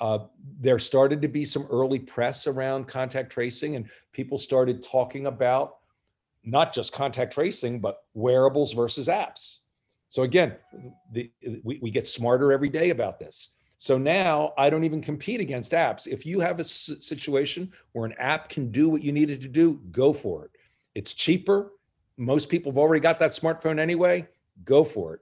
[0.00, 0.20] Uh,
[0.58, 5.76] there started to be some early press around contact tracing, and people started talking about
[6.44, 9.58] not just contact tracing, but wearables versus apps.
[10.08, 10.56] So again,
[11.12, 11.30] the,
[11.62, 13.52] we, we get smarter every day about this.
[13.76, 16.06] So now I don't even compete against apps.
[16.06, 19.80] If you have a situation where an app can do what you needed to do,
[19.90, 20.50] go for it.
[20.94, 21.72] It's cheaper.
[22.16, 24.28] Most people have already got that smartphone anyway.
[24.64, 25.20] Go for it.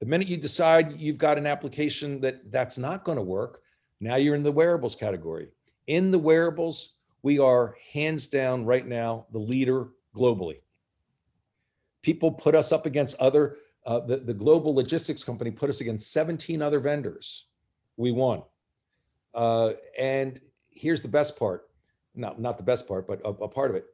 [0.00, 3.61] The minute you decide you've got an application that that's not going to work,
[4.02, 5.48] now you're in the wearables category.
[5.86, 10.58] In the wearables, we are hands down right now the leader globally.
[12.02, 16.12] People put us up against other, uh, the, the global logistics company put us against
[16.12, 17.46] 17 other vendors.
[17.96, 18.42] We won.
[19.32, 21.68] Uh, and here's the best part
[22.14, 23.86] not, not the best part, but a, a part of it.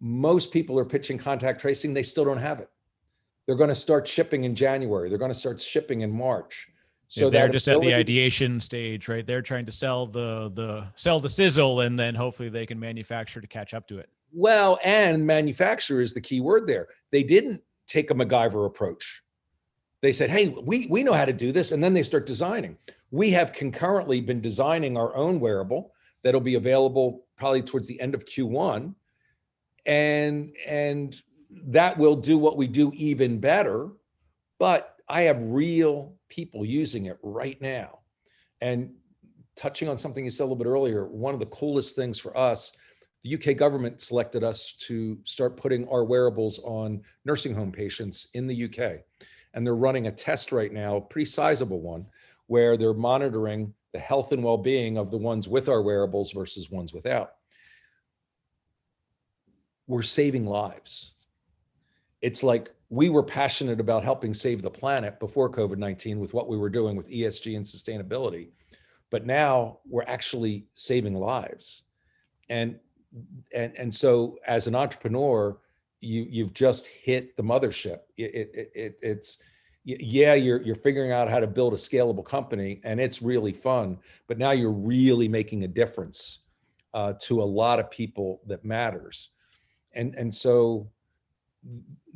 [0.00, 2.70] Most people are pitching contact tracing, they still don't have it.
[3.44, 6.68] They're going to start shipping in January, they're going to start shipping in March.
[7.08, 9.26] So they're just ability- at the ideation stage, right?
[9.26, 13.40] They're trying to sell the the sell the sizzle, and then hopefully they can manufacture
[13.40, 14.08] to catch up to it.
[14.32, 16.88] Well, and manufacture is the key word there.
[17.12, 19.22] They didn't take a MacGyver approach.
[20.02, 22.76] They said, "Hey, we we know how to do this," and then they start designing.
[23.10, 25.92] We have concurrently been designing our own wearable
[26.22, 28.94] that'll be available probably towards the end of Q1,
[29.86, 33.90] and and that will do what we do even better.
[34.58, 38.00] But I have real people using it right now.
[38.60, 38.94] And
[39.54, 42.36] touching on something you said a little bit earlier, one of the coolest things for
[42.36, 42.72] us,
[43.24, 48.46] the UK government selected us to start putting our wearables on nursing home patients in
[48.46, 49.02] the UK.
[49.56, 52.06] and they're running a test right now, a pretty sizable one,
[52.46, 56.92] where they're monitoring the health and well-being of the ones with our wearables versus ones
[56.92, 57.32] without.
[59.86, 61.14] We're saving lives.
[62.20, 66.56] It's like we were passionate about helping save the planet before COVID-19 with what we
[66.56, 68.50] were doing with ESG and sustainability.
[69.10, 71.84] But now we're actually saving lives.
[72.48, 72.78] And
[73.54, 75.58] and and so as an entrepreneur,
[76.00, 78.00] you you've just hit the mothership.
[78.16, 79.42] It, it, it, it's
[79.84, 83.98] yeah, you're you're figuring out how to build a scalable company, and it's really fun.
[84.26, 86.40] But now you're really making a difference
[86.92, 89.30] uh, to a lot of people that matters,
[89.92, 90.90] and and so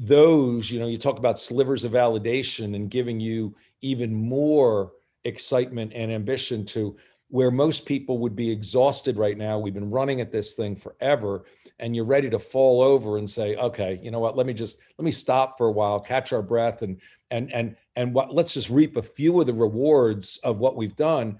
[0.00, 4.92] those, you know, you talk about slivers of validation and giving you even more
[5.24, 6.96] excitement and ambition to
[7.28, 9.58] where most people would be exhausted right now.
[9.58, 11.44] We've been running at this thing forever
[11.78, 14.80] and you're ready to fall over and say, okay, you know what, let me just,
[14.96, 16.98] let me stop for a while, catch our breath and,
[17.30, 20.96] and, and, and what, let's just reap a few of the rewards of what we've
[20.96, 21.38] done.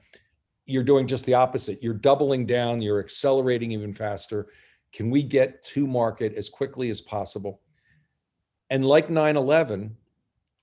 [0.67, 1.83] You're doing just the opposite.
[1.83, 4.49] You're doubling down, you're accelerating even faster.
[4.93, 7.63] Can we get to market as quickly as possible?
[8.71, 9.97] And like 9 11,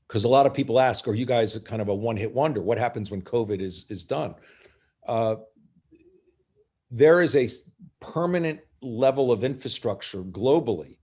[0.07, 2.61] because a lot of people ask, are you guys kind of a one hit wonder?
[2.61, 4.35] What happens when COVID is, is done?
[5.05, 5.35] Uh,
[6.89, 7.49] there is a
[7.99, 10.97] permanent level of infrastructure globally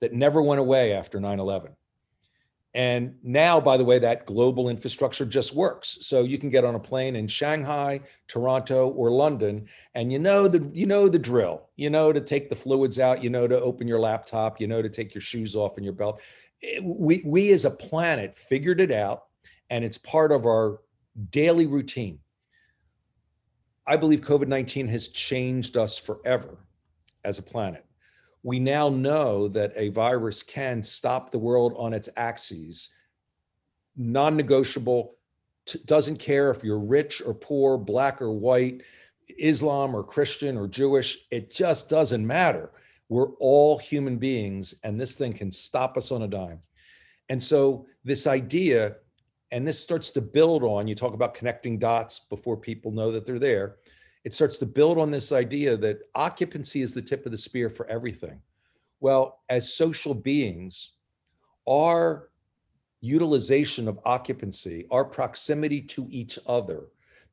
[0.00, 1.72] that never went away after 9 11.
[2.74, 5.98] And now, by the way, that global infrastructure just works.
[6.00, 10.48] So you can get on a plane in Shanghai, Toronto, or London, and you know
[10.48, 11.68] the you know the drill.
[11.76, 13.22] You know to take the fluids out.
[13.22, 14.58] You know to open your laptop.
[14.58, 16.22] You know to take your shoes off and your belt
[16.82, 19.24] we we as a planet figured it out
[19.70, 20.80] and it's part of our
[21.30, 22.18] daily routine.
[23.86, 26.58] I believe covid-19 has changed us forever
[27.24, 27.84] as a planet.
[28.44, 32.90] We now know that a virus can stop the world on its axes
[33.96, 35.14] non-negotiable
[35.84, 38.82] doesn't care if you're rich or poor black or white
[39.38, 42.70] islam or christian or jewish it just doesn't matter
[43.12, 46.60] we're all human beings, and this thing can stop us on a dime.
[47.28, 48.96] And so, this idea,
[49.50, 53.26] and this starts to build on you talk about connecting dots before people know that
[53.26, 53.76] they're there.
[54.24, 57.68] It starts to build on this idea that occupancy is the tip of the spear
[57.68, 58.40] for everything.
[59.00, 60.92] Well, as social beings,
[61.68, 62.30] our
[63.02, 66.84] utilization of occupancy, our proximity to each other,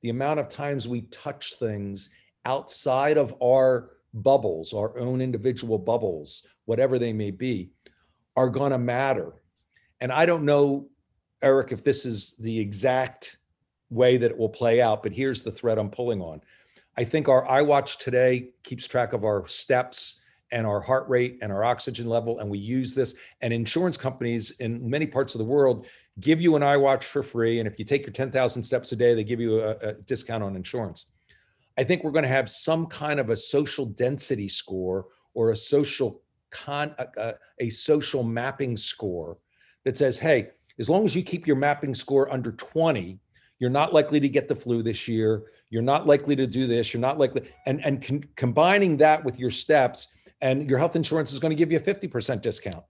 [0.02, 2.10] the amount of times we touch things
[2.44, 7.72] outside of our bubbles, our own individual bubbles, whatever they may be,
[8.36, 9.34] are going to matter.
[10.00, 10.88] And I don't know,
[11.42, 13.38] Eric, if this is the exact
[13.90, 16.42] way that it will play out, but here's the thread I'm pulling on.
[16.98, 21.52] I think our iWatch today keeps track of our steps and our heart rate and
[21.52, 23.16] our oxygen level, and we use this.
[23.42, 25.86] And insurance companies in many parts of the world
[26.20, 27.60] give you an iWatch for free.
[27.60, 30.44] And if you take your 10,000 steps a day, they give you a, a discount
[30.44, 31.06] on insurance.
[31.80, 35.56] I think we're going to have some kind of a social density score or a
[35.56, 36.22] social
[36.52, 39.38] con a, a, social mapping score
[39.86, 43.18] that says, hey, as long as you keep your mapping score under 20,
[43.60, 45.44] you're not likely to get the flu this year.
[45.70, 46.94] You're not likely to do this.
[46.94, 51.32] You're not likely, and and con- combining that with your steps, and your health insurance
[51.32, 52.84] is going to give you a 50% discount.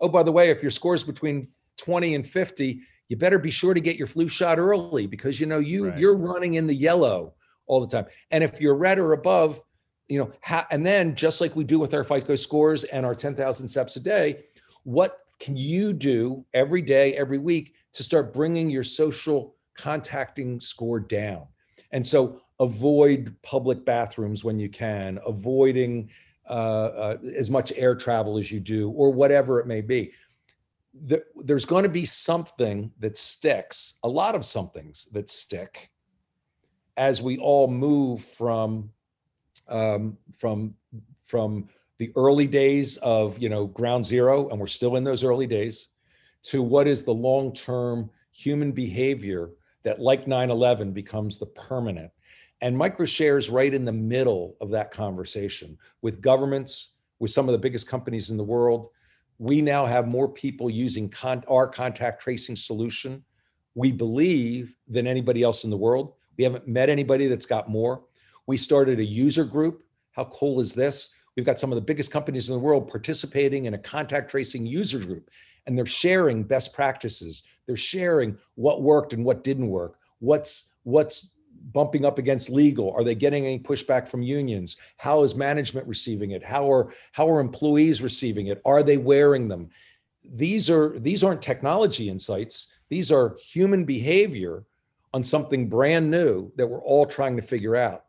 [0.00, 3.50] Oh, by the way, if your score is between 20 and 50, you better be
[3.50, 5.98] sure to get your flu shot early because you know you right.
[5.98, 7.34] you're running in the yellow
[7.70, 8.06] all the time.
[8.32, 9.62] And if you're red or above,
[10.08, 13.14] you know, ha- and then just like we do with our FICO scores and our
[13.14, 14.42] 10,000 steps a day,
[14.82, 20.98] what can you do every day, every week to start bringing your social contacting score
[20.98, 21.46] down?
[21.92, 26.10] And so avoid public bathrooms when you can, avoiding
[26.48, 30.12] uh, uh, as much air travel as you do, or whatever it may be.
[31.06, 35.90] The, there's going to be something that sticks, a lot of somethings that stick
[37.00, 38.90] as we all move from
[39.68, 40.74] um, from
[41.22, 41.66] from
[41.98, 45.88] the early days of you know ground zero, and we're still in those early days,
[46.42, 49.50] to what is the long term human behavior
[49.82, 52.12] that, like 9/11, becomes the permanent.
[52.60, 57.58] And microshares right in the middle of that conversation with governments, with some of the
[57.58, 58.88] biggest companies in the world.
[59.38, 63.24] We now have more people using con- our contact tracing solution,
[63.74, 66.12] we believe, than anybody else in the world.
[66.40, 68.02] We haven't met anybody that's got more.
[68.46, 69.82] We started a user group.
[70.12, 71.10] How cool is this?
[71.36, 74.64] We've got some of the biggest companies in the world participating in a contact tracing
[74.64, 75.28] user group,
[75.66, 77.42] and they're sharing best practices.
[77.66, 79.98] They're sharing what worked and what didn't work.
[80.20, 81.32] What's what's
[81.74, 82.90] bumping up against legal?
[82.92, 84.78] Are they getting any pushback from unions?
[84.96, 86.42] How is management receiving it?
[86.42, 88.62] How are how are employees receiving it?
[88.64, 89.68] Are they wearing them?
[90.24, 94.64] These are these aren't technology insights These are human behavior
[95.12, 98.04] on something brand new that we're all trying to figure out.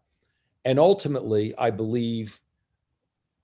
[0.66, 2.40] And ultimately, I believe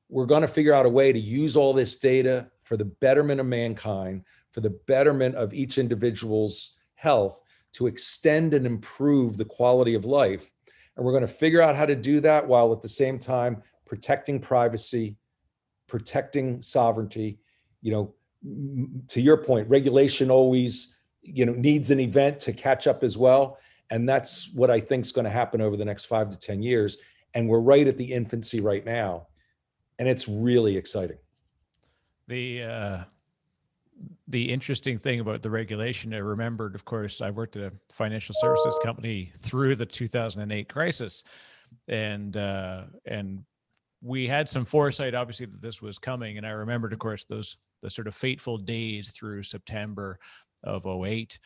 [0.10, 3.40] we're going to figure out a way to use all this data for the betterment
[3.40, 7.42] of mankind, for the betterment of each individual's health,
[7.74, 10.52] to extend and improve the quality of life.
[10.96, 13.62] And we're going to figure out how to do that while at the same time
[13.86, 15.18] protecting privacy,
[15.88, 17.40] protecting sovereignty.
[17.82, 18.14] You know,
[19.10, 20.97] to your point, regulation always,
[21.28, 23.60] you know, needs an event to catch up as well.
[23.90, 26.62] And that's what I think is going to happen over the next five to 10
[26.62, 26.98] years.
[27.34, 29.28] And we're right at the infancy right now.
[30.00, 31.18] And it's really exciting.
[32.28, 32.98] The uh,
[34.28, 38.36] the interesting thing about the regulation, I remembered, of course, I worked at a financial
[38.38, 41.24] services company through the 2008 crisis,
[41.88, 43.44] and uh, and
[44.02, 46.38] we had some foresight, obviously, that this was coming.
[46.38, 50.20] And I remembered, of course, those the sort of fateful days through September
[50.68, 51.40] of 08.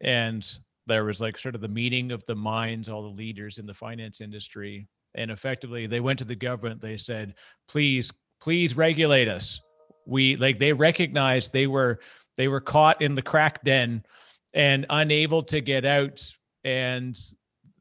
[0.00, 3.64] and there was like sort of the meeting of the minds, all the leaders in
[3.64, 6.80] the finance industry, and effectively they went to the government.
[6.80, 7.34] They said,
[7.68, 9.60] "Please, please regulate us."
[10.06, 12.00] we like they recognized they were
[12.36, 14.04] they were caught in the crack den
[14.52, 16.22] and unable to get out
[16.64, 17.18] and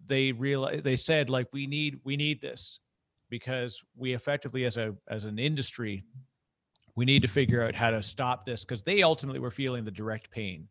[0.05, 2.79] they realized they said like we need we need this
[3.29, 6.03] because we effectively as a as an industry
[6.95, 9.91] we need to figure out how to stop this because they ultimately were feeling the
[9.91, 10.67] direct pain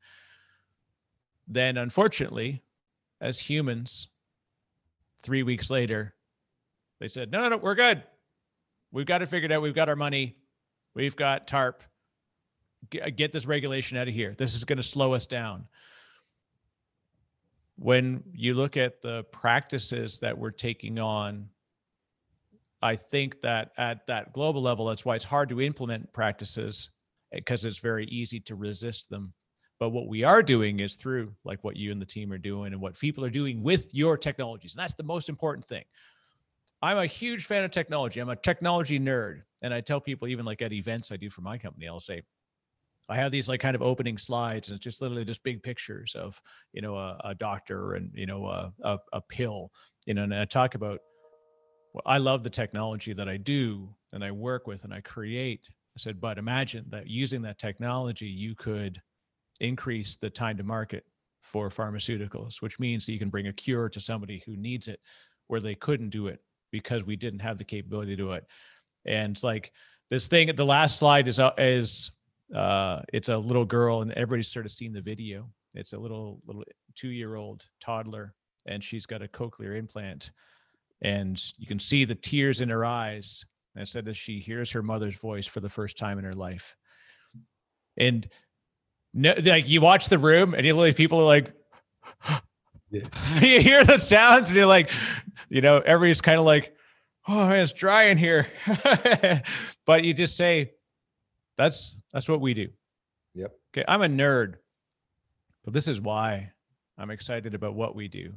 [1.48, 2.62] then unfortunately
[3.20, 4.08] as humans
[5.22, 6.14] three weeks later
[7.00, 8.02] they said no no no we're good
[8.92, 10.36] we've got it figured out we've got our money
[10.94, 11.82] We've got TARP.
[13.00, 14.34] Uh, get this regulation out of here.
[14.36, 15.66] This is going to slow us down.
[17.76, 21.48] When you look at the practices that we're taking on,
[22.82, 26.90] I think that at that global level, that's why it's hard to implement practices
[27.32, 29.32] eh, because it's very easy to resist them.
[29.78, 32.72] But what we are doing is through like what you and the team are doing
[32.72, 34.74] and what people are doing with your technologies.
[34.74, 35.84] And that's the most important thing.
[36.80, 38.20] I'm a huge fan of technology.
[38.20, 39.42] I'm a technology nerd.
[39.62, 42.22] And I tell people, even like at events I do for my company, I'll say,
[43.08, 46.14] I have these like kind of opening slides, and it's just literally just big pictures
[46.14, 46.40] of
[46.72, 49.70] you know a, a doctor and you know a, a, a pill,
[50.06, 51.00] you know, and I talk about.
[51.92, 55.60] Well, I love the technology that I do and I work with and I create.
[55.68, 59.00] I said, but imagine that using that technology, you could
[59.60, 61.04] increase the time to market
[61.42, 65.00] for pharmaceuticals, which means that you can bring a cure to somebody who needs it
[65.48, 66.40] where they couldn't do it
[66.70, 68.46] because we didn't have the capability to do it.
[69.04, 69.72] And like
[70.10, 72.10] this thing, the last slide is uh, is
[72.54, 75.50] uh, it's a little girl, and everybody's sort of seen the video.
[75.74, 76.64] It's a little little
[76.94, 78.34] two year old toddler,
[78.66, 80.32] and she's got a cochlear implant,
[81.02, 83.44] and you can see the tears in her eyes.
[83.74, 86.32] And I said as she hears her mother's voice for the first time in her
[86.32, 86.76] life,
[87.96, 88.26] and
[89.12, 91.52] no, like you watch the room, and you people are like.
[92.26, 92.38] Yeah.
[93.40, 94.90] you hear the sounds and you're like,
[95.48, 96.76] you know, everybody's kind of like,
[97.26, 98.46] oh man, it's dry in here.
[99.86, 100.72] but you just say,
[101.56, 102.68] that's that's what we do.
[103.34, 103.52] Yep.
[103.74, 103.84] Okay.
[103.88, 104.56] I'm a nerd,
[105.64, 106.52] but this is why
[106.98, 108.34] I'm excited about what we do.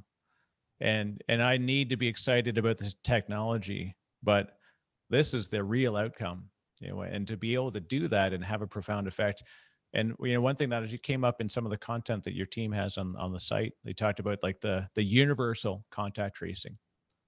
[0.81, 4.57] And and I need to be excited about this technology, but
[5.09, 6.49] this is the real outcome.
[6.81, 9.43] You know, and to be able to do that and have a profound effect
[9.95, 12.45] and you know, one thing that came up in some of the content that your
[12.45, 16.77] team has on on the site, they talked about like the the universal contact tracing.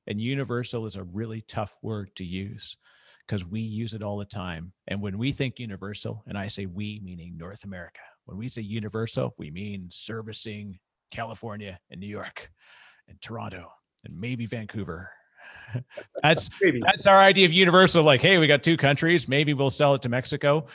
[0.05, 2.77] And universal is a really tough word to use
[3.25, 4.71] because we use it all the time.
[4.87, 8.61] And when we think universal, and I say we meaning North America, when we say
[8.61, 10.79] universal, we mean servicing
[11.09, 12.51] California and New York
[13.07, 13.71] and Toronto
[14.03, 15.09] and maybe Vancouver.
[16.23, 16.81] that's maybe.
[16.85, 18.03] that's our idea of universal.
[18.03, 19.27] Like, hey, we got two countries.
[19.27, 20.65] Maybe we'll sell it to Mexico.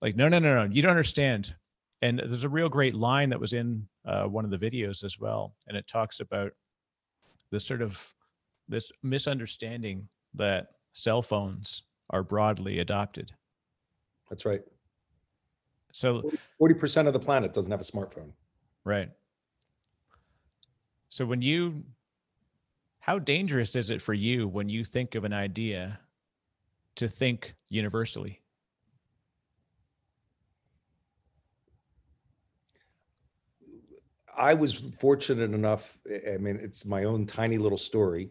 [0.00, 1.54] Like, no, no, no, no, you don't understand.
[2.02, 5.18] And there's a real great line that was in uh, one of the videos as
[5.18, 6.52] well, and it talks about
[7.50, 8.14] this sort of
[8.68, 13.32] this misunderstanding that cell phones are broadly adopted.
[14.30, 14.62] That's right.
[15.92, 16.22] So
[16.60, 18.30] 40% of the planet doesn't have a smartphone.
[18.84, 19.10] Right.
[21.10, 21.82] So when you
[23.00, 25.98] how dangerous is it for you when you think of an idea
[26.94, 28.40] to think universally?
[34.36, 35.98] I was fortunate enough.
[36.32, 38.30] I mean, it's my own tiny little story,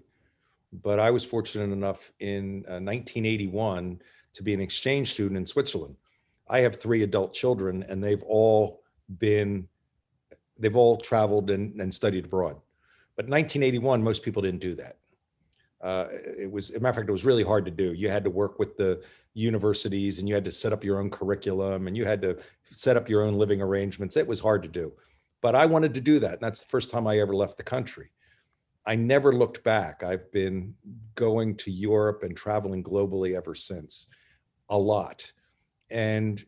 [0.71, 4.01] but I was fortunate enough in uh, 1981
[4.34, 5.97] to be an exchange student in Switzerland.
[6.47, 8.84] I have three adult children, and they've all
[9.17, 9.67] been,
[10.57, 12.55] they've all traveled and, and studied abroad.
[13.20, 14.95] But 1981, most people didn't do that.
[15.82, 17.91] Uh, it was, as a matter of fact, it was really hard to do.
[17.91, 19.01] You had to work with the
[19.34, 22.95] universities, and you had to set up your own curriculum, and you had to set
[22.95, 24.15] up your own living arrangements.
[24.15, 24.93] It was hard to do
[25.41, 26.34] but I wanted to do that.
[26.34, 28.11] And that's the first time I ever left the country.
[28.86, 30.03] I never looked back.
[30.03, 30.74] I've been
[31.15, 34.07] going to Europe and traveling globally ever since,
[34.70, 35.32] a lot.
[35.89, 36.43] And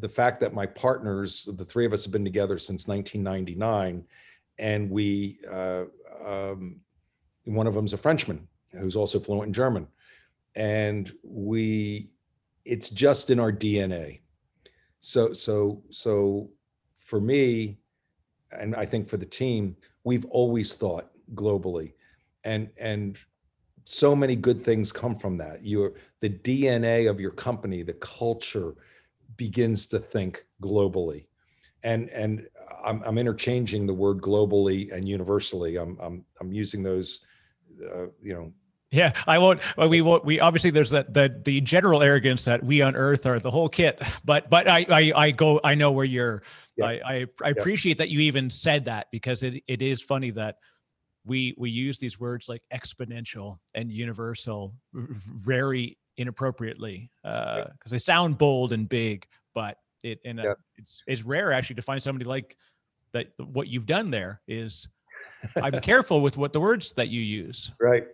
[0.00, 4.04] the fact that my partners, the three of us have been together since 1999,
[4.58, 5.84] and we, uh,
[6.24, 6.80] um,
[7.44, 9.86] one of them's a Frenchman who's also fluent in German.
[10.54, 12.10] And we,
[12.64, 14.20] it's just in our DNA.
[15.00, 16.50] So, so, so
[16.98, 17.78] for me,
[18.52, 21.92] and I think for the team, we've always thought globally.
[22.44, 23.18] And, and
[23.90, 25.64] so many good things come from that.
[25.64, 28.74] Your the DNA of your company, the culture
[29.38, 31.24] begins to think globally.
[31.82, 32.46] And and
[32.84, 35.76] I'm, I'm interchanging the word globally and universally.
[35.76, 37.24] I'm I'm I'm using those
[37.82, 38.52] uh, you know
[38.90, 39.60] yeah, I won't.
[39.76, 40.24] We won't.
[40.24, 43.68] We obviously there's that the the general arrogance that we on Earth are the whole
[43.68, 44.02] kit.
[44.24, 45.60] But but I I, I go.
[45.62, 46.42] I know where you're.
[46.76, 46.86] Yeah.
[46.86, 48.04] I I, I appreciate yeah.
[48.04, 50.56] that you even said that because it it is funny that
[51.26, 58.38] we we use these words like exponential and universal very inappropriately because uh, they sound
[58.38, 60.54] bold and big, but it and yeah.
[60.76, 62.56] it's it's rare actually to find somebody like
[63.12, 63.28] that.
[63.38, 64.88] What you've done there is
[65.62, 67.72] I'm careful with what the words that you use.
[67.80, 68.04] Right.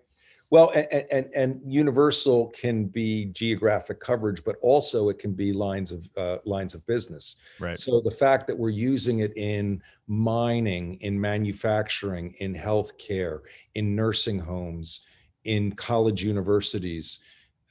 [0.50, 5.90] Well, and, and, and universal can be geographic coverage, but also it can be lines
[5.90, 7.36] of uh, lines of business.
[7.58, 7.76] Right.
[7.76, 13.40] So the fact that we're using it in mining, in manufacturing, in healthcare,
[13.74, 15.00] in nursing homes,
[15.44, 17.20] in college universities,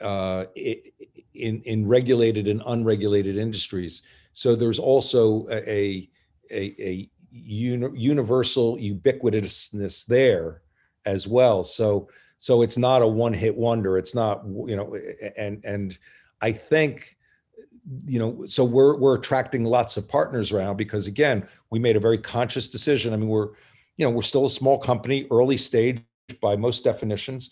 [0.04, 4.04] uh, in in regulated and unregulated industries.
[4.34, 6.10] So there's also a
[6.52, 10.62] a, a uni- universal ubiquitousness there
[11.06, 11.64] as well.
[11.64, 12.10] So
[12.44, 14.98] so it's not a one hit wonder it's not you know
[15.38, 15.98] and and
[16.42, 17.16] i think
[18.06, 22.02] you know so we're we're attracting lots of partners around because again we made a
[22.02, 23.52] very conscious decision i mean we're
[23.96, 26.02] you know we're still a small company early stage
[26.42, 27.52] by most definitions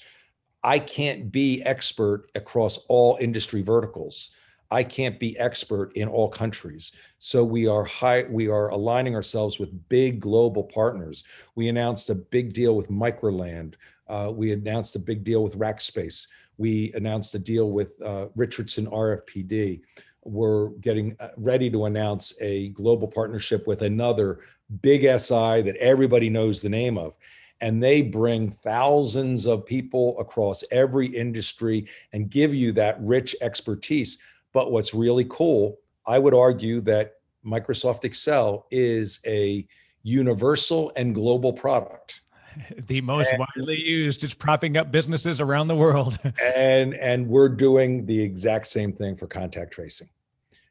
[0.64, 4.32] i can't be expert across all industry verticals
[4.70, 9.59] i can't be expert in all countries so we are high we are aligning ourselves
[9.59, 11.24] with big global partners
[11.55, 13.76] we announced a big deal with microland
[14.12, 16.28] uh, we announced a big deal with Rackspace.
[16.57, 19.82] We announced a deal with uh, Richardson RFPD.
[20.26, 24.39] We're getting uh, ready to announce a global partnership with another
[24.82, 27.14] big SI that everybody knows the name of.
[27.62, 34.18] And they bring thousands of people across every industry and give you that rich expertise.
[34.51, 37.14] But what's really cool, I would argue that
[37.45, 39.68] Microsoft Excel is a
[40.03, 42.22] universal and global product.
[42.88, 44.24] the most and, widely used.
[44.24, 46.20] It's propping up businesses around the world.
[46.55, 50.09] and and we're doing the exact same thing for contact tracing.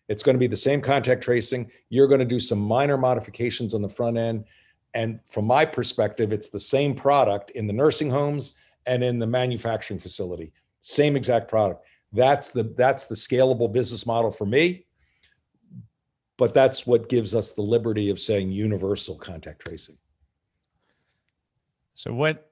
[0.08, 1.70] It's going to be the same contact tracing.
[1.88, 4.44] You're going to do some minor modifications on the front end.
[4.94, 9.26] And from my perspective, it's the same product in the nursing homes and in the
[9.26, 10.52] manufacturing facility.
[10.80, 11.84] Same exact product.
[12.12, 14.86] That's the that's the scalable business model for me.
[16.36, 19.98] But that's what gives us the liberty of saying universal contact tracing.
[21.94, 22.50] So what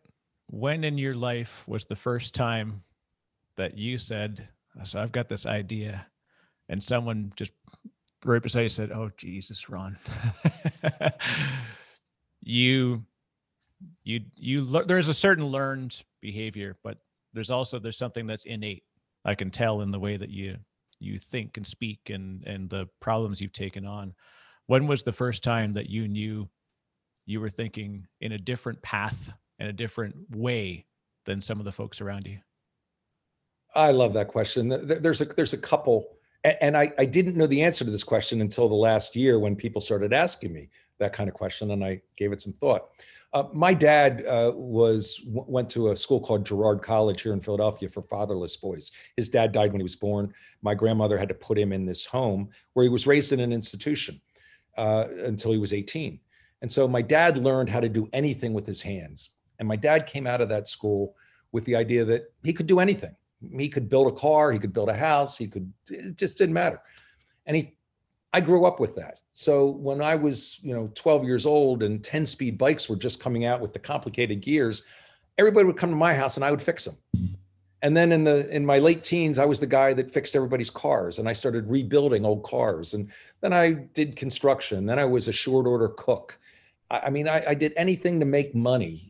[0.48, 2.82] when in your life was the first time
[3.56, 4.46] that you said,
[4.84, 6.06] so I've got this idea
[6.68, 7.52] and someone just
[8.24, 9.96] right beside you said, Oh Jesus, Ron.
[12.40, 13.04] you
[14.04, 16.98] you you there's a certain learned behavior, but
[17.32, 18.84] there's also there's something that's innate.
[19.24, 20.56] I can tell in the way that you
[21.00, 24.14] you think and speak and and the problems you've taken on.
[24.66, 26.48] When was the first time that you knew
[27.26, 30.86] you were thinking in a different path and a different way
[31.24, 32.38] than some of the folks around you?
[33.74, 34.68] I love that question.
[34.68, 38.40] There's a there's a couple, and I, I didn't know the answer to this question
[38.40, 40.68] until the last year when people started asking me
[40.98, 42.90] that kind of question, and I gave it some thought.
[43.34, 47.88] Uh, my dad uh, was went to a school called Girard College here in Philadelphia
[47.88, 48.90] for fatherless boys.
[49.16, 50.32] His dad died when he was born.
[50.62, 53.52] My grandmother had to put him in this home where he was raised in an
[53.52, 54.20] institution
[54.78, 56.18] uh, until he was 18.
[56.62, 59.30] And so my dad learned how to do anything with his hands.
[59.58, 61.14] And my dad came out of that school
[61.52, 63.14] with the idea that he could do anything.
[63.40, 66.54] He could build a car, he could build a house, he could, it just didn't
[66.54, 66.80] matter.
[67.46, 67.74] And he,
[68.32, 69.20] I grew up with that.
[69.32, 73.22] So when I was, you know, 12 years old and 10 speed bikes were just
[73.22, 74.82] coming out with the complicated gears,
[75.38, 76.96] everybody would come to my house and I would fix them.
[77.80, 80.70] And then in the in my late teens, I was the guy that fixed everybody's
[80.70, 82.94] cars, and I started rebuilding old cars.
[82.94, 83.08] And
[83.40, 84.86] then I did construction.
[84.86, 86.38] Then I was a short order cook.
[86.90, 89.07] I, I mean, I, I, did anything to make money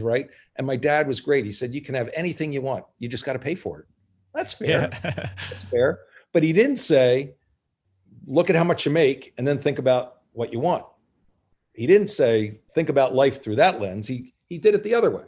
[0.00, 0.28] right?
[0.56, 1.44] And my dad was great.
[1.44, 2.84] He said, "You can have anything you want.
[2.98, 3.86] You just got to pay for it."
[4.34, 4.90] That's fair.
[4.92, 5.30] Yeah.
[5.50, 6.00] That's fair.
[6.32, 7.34] But he didn't say,
[8.26, 10.84] "Look at how much you make and then think about what you want."
[11.78, 14.08] He didn't say, think about life through that lens.
[14.08, 15.22] He, he did it the other way.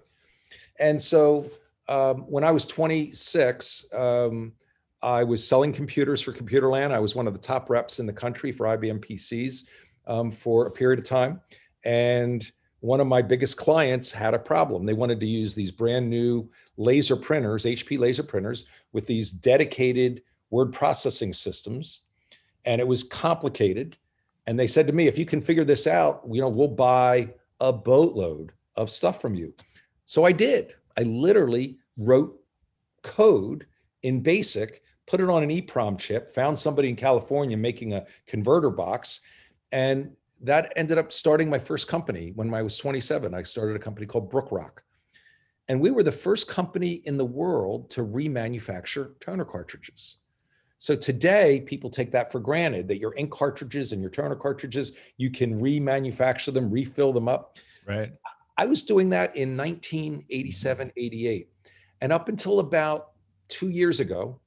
[0.80, 1.48] And so
[1.88, 4.52] um, when I was 26, um,
[5.00, 6.90] I was selling computers for Computerland.
[6.90, 9.68] I was one of the top reps in the country for IBM PCs
[10.08, 11.40] um, for a period of time.
[11.84, 14.84] And one of my biggest clients had a problem.
[14.84, 20.22] They wanted to use these brand new laser printers, HP laser printers, with these dedicated
[20.50, 22.02] word processing systems.
[22.64, 23.96] And it was complicated.
[24.46, 27.34] And they said to me, if you can figure this out, you know, we'll buy
[27.60, 29.54] a boatload of stuff from you.
[30.04, 30.74] So I did.
[30.96, 32.40] I literally wrote
[33.02, 33.66] code
[34.02, 38.70] in BASIC, put it on an EEPROM chip, found somebody in California making a converter
[38.70, 39.20] box,
[39.72, 40.10] and
[40.42, 43.34] that ended up starting my first company when I was 27.
[43.34, 44.78] I started a company called Brookrock.
[45.68, 50.16] And we were the first company in the world to remanufacture toner cartridges.
[50.78, 54.94] So today, people take that for granted that your ink cartridges and your toner cartridges,
[55.18, 57.58] you can remanufacture them, refill them up.
[57.86, 58.10] Right.
[58.56, 61.48] I was doing that in 1987, 88.
[62.00, 63.10] And up until about
[63.48, 64.40] two years ago,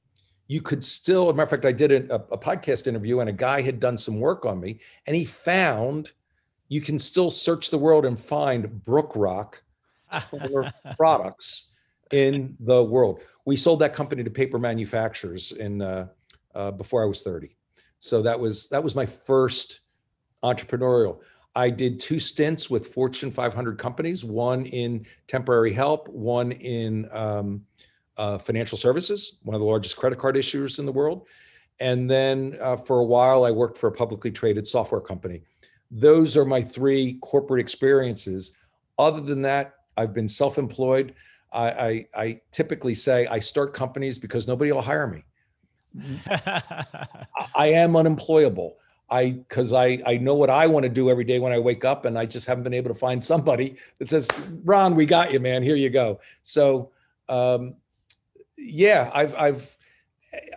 [0.46, 3.30] you could still, as a matter of fact, I did a, a, podcast interview and
[3.30, 6.12] a guy had done some work on me and he found
[6.68, 9.62] you can still search the world and find Brook Rock
[10.96, 11.70] products
[12.10, 13.20] in the world.
[13.46, 16.08] We sold that company to paper manufacturers in uh,
[16.54, 17.56] uh, before I was 30.
[17.98, 19.80] So that was that was my first
[20.42, 21.18] entrepreneurial.
[21.56, 27.64] I did two stints with Fortune 500 companies, one in temporary help, one in um,
[28.16, 31.26] uh, financial services, one of the largest credit card issuers in the world.
[31.80, 35.42] And then uh, for a while, I worked for a publicly traded software company.
[35.90, 38.56] Those are my three corporate experiences.
[38.98, 41.14] Other than that, I've been self employed.
[41.52, 45.24] I, I, I, typically say I start companies because nobody will hire me.
[47.54, 48.76] I am unemployable.
[49.08, 51.84] I because I I know what I want to do every day when I wake
[51.84, 54.26] up, and I just haven't been able to find somebody that says,
[54.64, 55.62] "Ron, we got you, man.
[55.62, 56.90] Here you go." So
[57.28, 57.76] um,
[58.56, 59.76] yeah, I've I've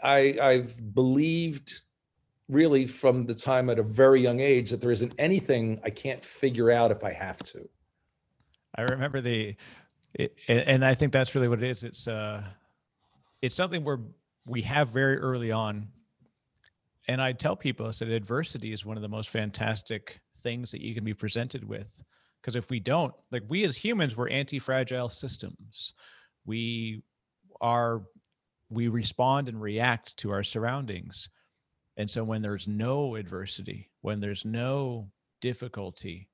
[0.03, 1.81] I, I've believed
[2.49, 6.23] really from the time at a very young age that there isn't anything I can't
[6.23, 7.67] figure out if I have to.
[8.75, 9.55] I remember the,
[10.47, 11.83] and I think that's really what it is.
[11.83, 12.43] It's uh,
[13.41, 13.99] it's something where
[14.45, 15.89] we have very early on,
[17.07, 20.81] and I tell people I said adversity is one of the most fantastic things that
[20.81, 22.01] you can be presented with,
[22.41, 25.93] because if we don't, like we as humans, we're anti-fragile systems.
[26.45, 27.03] We
[27.61, 28.03] are
[28.69, 31.29] we respond and react to our surroundings.
[31.95, 35.09] And so when there's no adversity, when there's no
[35.41, 36.27] difficulty,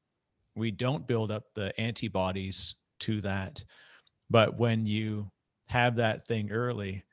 [0.55, 3.63] we don't build up the antibodies to that.
[4.29, 5.31] But when you
[5.69, 7.03] have that thing early,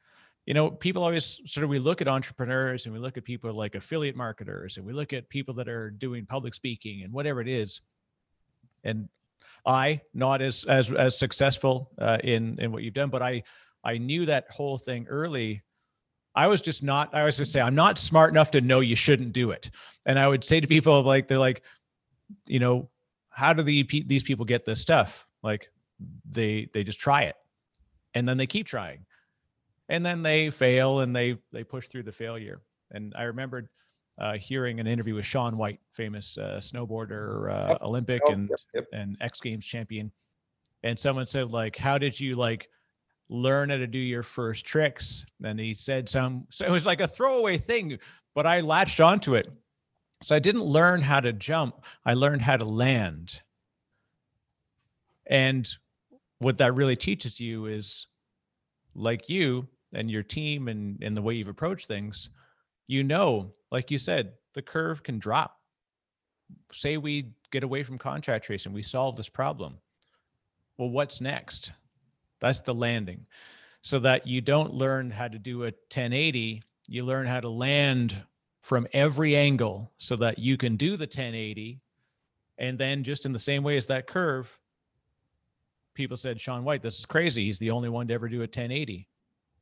[0.46, 3.52] you know, people always sort of we look at entrepreneurs and we look at people
[3.52, 7.40] like affiliate marketers and we look at people that are doing public speaking and whatever
[7.40, 7.82] it is.
[8.82, 9.08] And
[9.64, 13.42] I not as as as successful uh, in in what you've done, but I
[13.84, 15.62] I knew that whole thing early.
[16.34, 18.96] I was just not, I was just say, I'm not smart enough to know you
[18.96, 19.70] shouldn't do it.
[20.06, 21.62] And I would say to people like, they're like,
[22.46, 22.88] you know,
[23.30, 25.26] how do the, these people get this stuff?
[25.42, 25.70] Like
[26.28, 27.36] they, they just try it
[28.14, 29.06] and then they keep trying
[29.88, 32.60] and then they fail and they, they push through the failure.
[32.92, 33.68] And I remembered
[34.18, 38.58] uh, hearing an interview with Shaun White, famous uh, snowboarder, uh, Olympic oh, and, yep,
[38.74, 38.84] yep.
[38.92, 40.12] and X Games champion.
[40.82, 42.68] And someone said, like, how did you like
[43.30, 45.24] learn how to do your first tricks.
[45.42, 47.96] And he said some, so it was like a throwaway thing,
[48.34, 49.48] but I latched onto it.
[50.22, 53.40] So I didn't learn how to jump, I learned how to land.
[55.26, 55.66] And
[56.40, 58.08] what that really teaches you is
[58.94, 62.30] like you and your team and, and the way you've approached things,
[62.88, 65.56] you know, like you said, the curve can drop.
[66.72, 69.78] Say we get away from contact tracing, we solve this problem.
[70.76, 71.72] Well, what's next?
[72.40, 73.26] That's the landing.
[73.82, 78.22] So that you don't learn how to do a 1080, you learn how to land
[78.60, 81.80] from every angle so that you can do the 1080.
[82.58, 84.58] And then, just in the same way as that curve,
[85.94, 87.46] people said, Shaun White, this is crazy.
[87.46, 89.08] He's the only one to ever do a 1080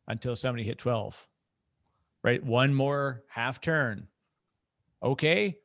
[0.08, 1.28] until somebody hit 12.
[2.24, 2.42] Right?
[2.42, 4.08] One more half turn.
[5.02, 5.58] Okay.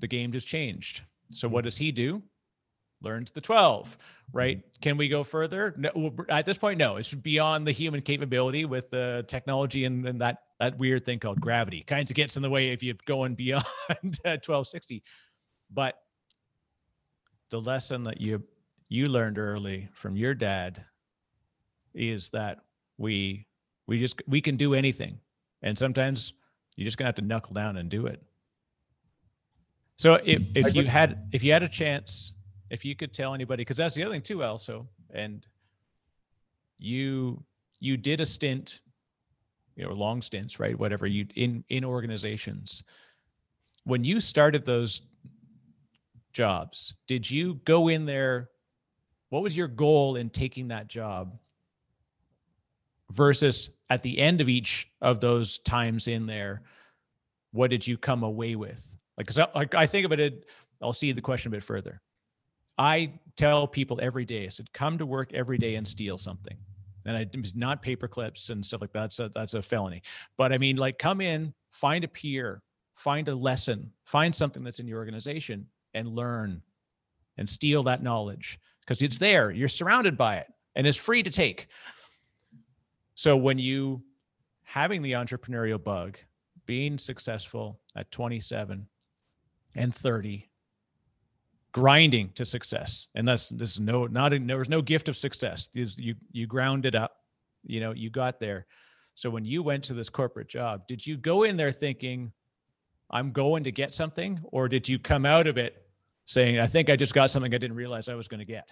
[0.00, 1.02] The game just changed.
[1.30, 1.66] So, what hmm.
[1.66, 2.22] does he do?
[3.02, 3.96] Learns the 12
[4.32, 4.58] right?
[4.58, 4.80] Mm-hmm.
[4.80, 5.74] Can we go further?
[5.76, 6.96] No, at this point, no.
[6.96, 11.40] It's beyond the human capability with the technology and, and that that weird thing called
[11.40, 11.82] gravity.
[11.86, 15.02] Kind of gets in the way if you're going beyond 1260.
[15.70, 15.98] But
[17.50, 18.42] the lesson that you
[18.88, 20.84] you learned early from your dad
[21.94, 22.60] is that
[22.98, 23.46] we
[23.86, 25.18] we just we can do anything,
[25.62, 26.32] and sometimes
[26.76, 28.22] you're just gonna have to knuckle down and do it.
[29.96, 32.32] So if, if you had if you had a chance,
[32.70, 35.46] if you could tell anybody, because that's the other thing too, also, and
[36.78, 37.42] you
[37.80, 38.80] you did a stint,
[39.76, 40.78] you know, long stints, right?
[40.78, 42.84] Whatever you in in organizations.
[43.84, 45.02] When you started those
[46.32, 48.50] jobs, did you go in there?
[49.30, 51.38] What was your goal in taking that job?
[53.12, 56.62] Versus at the end of each of those times in there,
[57.50, 58.96] what did you come away with?
[59.16, 60.46] Like, I, like I think of it,
[60.80, 62.00] I'll see the question a bit further.
[62.80, 66.56] I tell people every day, I said, come to work every day and steal something.
[67.04, 69.14] And I, it's not paper clips and stuff like that.
[69.14, 70.02] That's that's a felony.
[70.38, 72.62] But I mean, like, come in, find a peer,
[72.94, 76.62] find a lesson, find something that's in your organization and learn
[77.36, 79.50] and steal that knowledge because it's there.
[79.50, 81.68] You're surrounded by it and it's free to take.
[83.14, 84.02] So when you
[84.62, 86.16] having the entrepreneurial bug,
[86.64, 88.86] being successful at 27,
[89.76, 90.49] and 30
[91.72, 93.08] grinding to success.
[93.14, 95.68] And that's this is no not a, there was no gift of success.
[95.72, 97.16] These you you ground it up
[97.64, 98.66] you know you got there.
[99.14, 102.32] So when you went to this corporate job did you go in there thinking
[103.10, 105.86] i'm going to get something or did you come out of it
[106.24, 108.66] saying i think i just got something i didn't realize i was going to get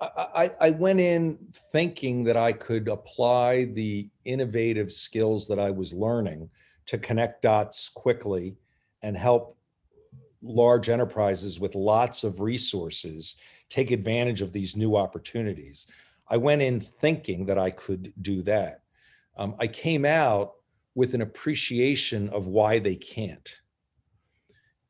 [0.00, 1.38] I, I went in
[1.72, 6.48] thinking that I could apply the innovative skills that I was learning
[6.86, 8.54] to connect dots quickly
[9.02, 9.57] and help
[10.42, 13.36] large enterprises with lots of resources
[13.68, 15.86] take advantage of these new opportunities.
[16.28, 18.80] I went in thinking that I could do that.
[19.36, 20.52] Um, I came out
[20.94, 23.48] with an appreciation of why they can't.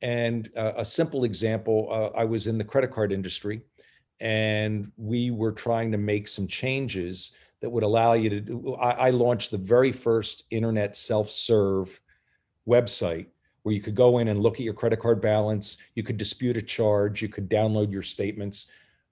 [0.01, 3.63] And uh, a simple example uh, I was in the credit card industry
[4.21, 8.77] and we were trying to make some changes that would allow you to.
[8.77, 12.01] I, I launched the very first internet self serve
[12.67, 13.27] website
[13.63, 16.57] where you could go in and look at your credit card balance, you could dispute
[16.57, 18.71] a charge, you could download your statements.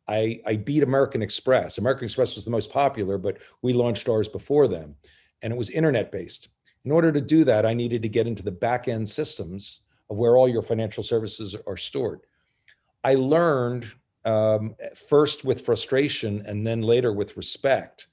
[0.08, 1.78] I, I beat American Express.
[1.78, 4.94] American Express was the most popular, but we launched ours before them,
[5.42, 6.48] and it was internet based.
[6.84, 10.16] In order to do that, I needed to get into the back end systems of
[10.16, 12.20] where all your financial services are stored.
[13.02, 13.92] I learned
[14.24, 18.08] um, first with frustration and then later with respect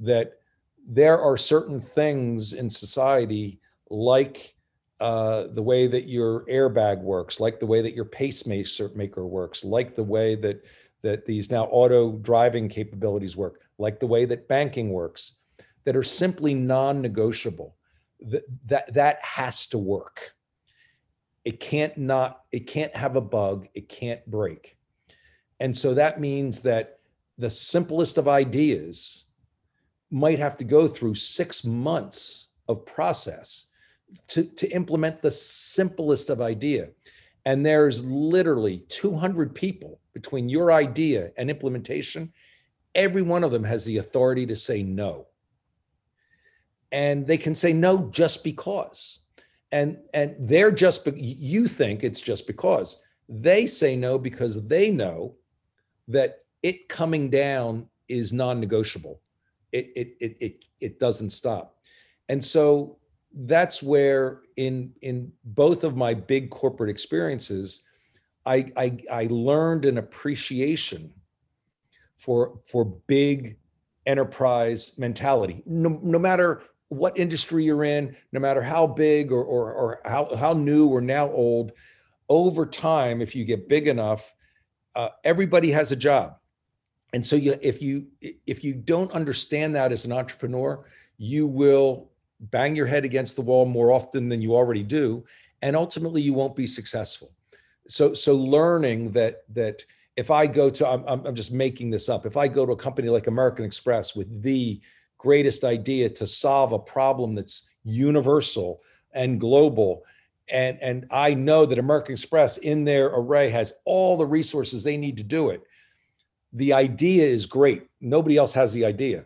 [0.00, 0.34] that
[0.86, 3.60] there are certain things in society
[3.90, 4.53] like
[5.04, 9.94] uh, the way that your airbag works, like the way that your pacemaker works, like
[9.94, 10.64] the way that
[11.02, 15.40] that these now auto driving capabilities work, like the way that banking works,
[15.84, 17.76] that are simply non-negotiable.
[18.30, 20.32] That that that has to work.
[21.44, 22.40] It can't not.
[22.50, 23.68] It can't have a bug.
[23.74, 24.78] It can't break.
[25.60, 27.00] And so that means that
[27.36, 29.24] the simplest of ideas
[30.10, 33.66] might have to go through six months of process
[34.28, 36.88] to, to implement the simplest of idea.
[37.44, 42.32] And there's literally 200 people between your idea and implementation.
[42.94, 45.26] Every one of them has the authority to say no.
[46.92, 49.20] And they can say no just because.
[49.72, 53.02] And, and they're just, you think it's just because.
[53.28, 55.34] They say no because they know
[56.08, 59.20] that it coming down is non negotiable.
[59.72, 61.76] It, it, it, it, it doesn't stop.
[62.28, 62.98] And so
[63.36, 67.82] that's where in in both of my big corporate experiences
[68.46, 71.12] I, I i learned an appreciation
[72.16, 73.58] for for big
[74.06, 75.62] enterprise mentality.
[75.66, 80.34] No, no matter what industry you're in no matter how big or, or or how
[80.36, 81.72] how new or now old
[82.28, 84.34] over time if you get big enough
[84.94, 86.36] uh, everybody has a job.
[87.12, 88.06] And so you if you
[88.46, 90.84] if you don't understand that as an entrepreneur
[91.16, 95.24] you will bang your head against the wall more often than you already do
[95.62, 97.32] and ultimately you won't be successful.
[97.88, 99.84] So so learning that that
[100.16, 102.26] if i go to I'm, I'm just making this up.
[102.26, 104.80] If i go to a company like american express with the
[105.18, 108.82] greatest idea to solve a problem that's universal
[109.12, 110.02] and global
[110.50, 114.96] and and i know that american express in their array has all the resources they
[114.96, 115.62] need to do it
[116.54, 117.88] the idea is great.
[118.00, 119.24] Nobody else has the idea.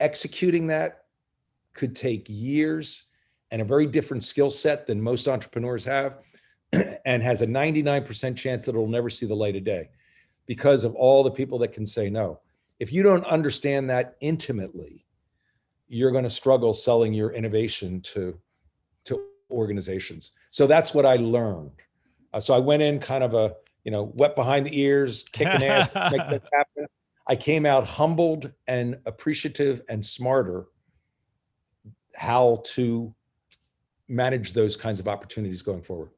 [0.00, 1.04] Executing that
[1.76, 3.04] could take years
[3.50, 6.18] and a very different skill set than most entrepreneurs have
[7.04, 9.88] and has a 99% chance that it'll never see the light of day
[10.46, 12.40] because of all the people that can say no.
[12.80, 15.06] If you don't understand that intimately,
[15.88, 18.38] you're going to struggle selling your innovation to
[19.04, 19.20] to
[19.50, 20.32] organizations.
[20.50, 21.70] So that's what I learned.
[22.34, 23.54] Uh, so I went in kind of a,
[23.84, 26.88] you know, wet behind the ears, kicking ass, make that happen.
[27.28, 30.66] I came out humbled and appreciative and smarter
[32.16, 33.14] how to
[34.08, 36.10] manage those kinds of opportunities going forward.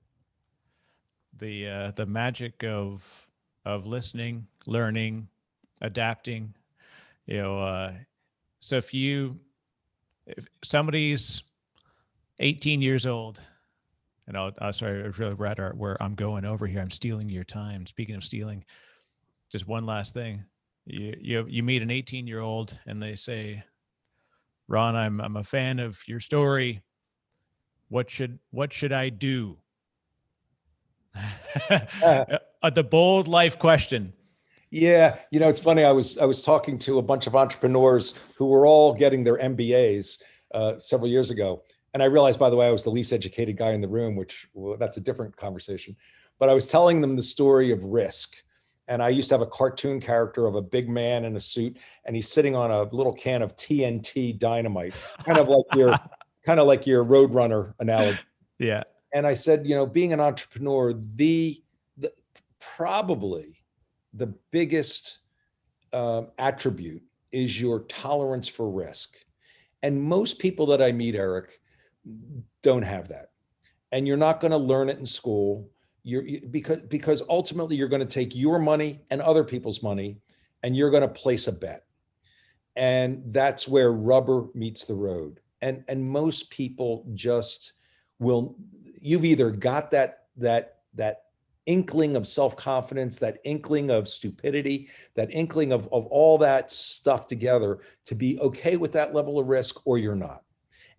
[1.38, 3.28] the uh, the magic of
[3.64, 5.28] of listening, learning,
[5.80, 6.54] adapting.
[7.26, 7.92] You know, uh,
[8.58, 9.38] so if you
[10.26, 11.42] if somebody's
[12.40, 13.40] 18 years old,
[14.26, 16.80] and I'll, i sorry, I really read where I'm going over here.
[16.80, 17.86] I'm stealing your time.
[17.86, 18.64] Speaking of stealing,
[19.50, 20.44] just one last thing.
[20.86, 23.62] You you you meet an 18 year old and they say,
[24.68, 26.82] Ron, I'm I'm a fan of your story.
[27.88, 29.58] What should what should I do?
[32.62, 34.12] uh, the bold life question.
[34.70, 35.84] Yeah, you know, it's funny.
[35.84, 39.38] I was I was talking to a bunch of entrepreneurs who were all getting their
[39.38, 40.22] MBAs
[40.52, 41.62] uh, several years ago,
[41.94, 44.14] and I realized, by the way, I was the least educated guy in the room,
[44.14, 45.96] which well, that's a different conversation.
[46.38, 48.36] But I was telling them the story of risk,
[48.88, 51.76] and I used to have a cartoon character of a big man in a suit,
[52.04, 54.94] and he's sitting on a little can of TNT dynamite,
[55.24, 55.94] kind of like your
[56.44, 58.18] kind of like your Roadrunner analogy.
[58.58, 58.84] Yeah.
[59.12, 61.62] And I said, you know, being an entrepreneur, the,
[61.96, 62.12] the
[62.58, 63.62] probably
[64.14, 65.18] the biggest
[65.92, 67.02] um, attribute
[67.32, 69.16] is your tolerance for risk.
[69.82, 71.60] And most people that I meet, Eric,
[72.62, 73.30] don't have that.
[73.92, 75.70] And you're not going to learn it in school.
[76.08, 80.16] You're because because ultimately you're going to take your money and other people's money
[80.62, 81.84] and you're going to place a bet.
[82.76, 85.40] And that's where rubber meets the road.
[85.60, 87.74] And and most people just
[88.18, 88.56] will
[89.02, 91.24] you've either got that that that
[91.66, 97.80] inkling of self-confidence that inkling of stupidity that inkling of, of all that stuff together
[98.06, 100.44] to be okay with that level of risk or you're not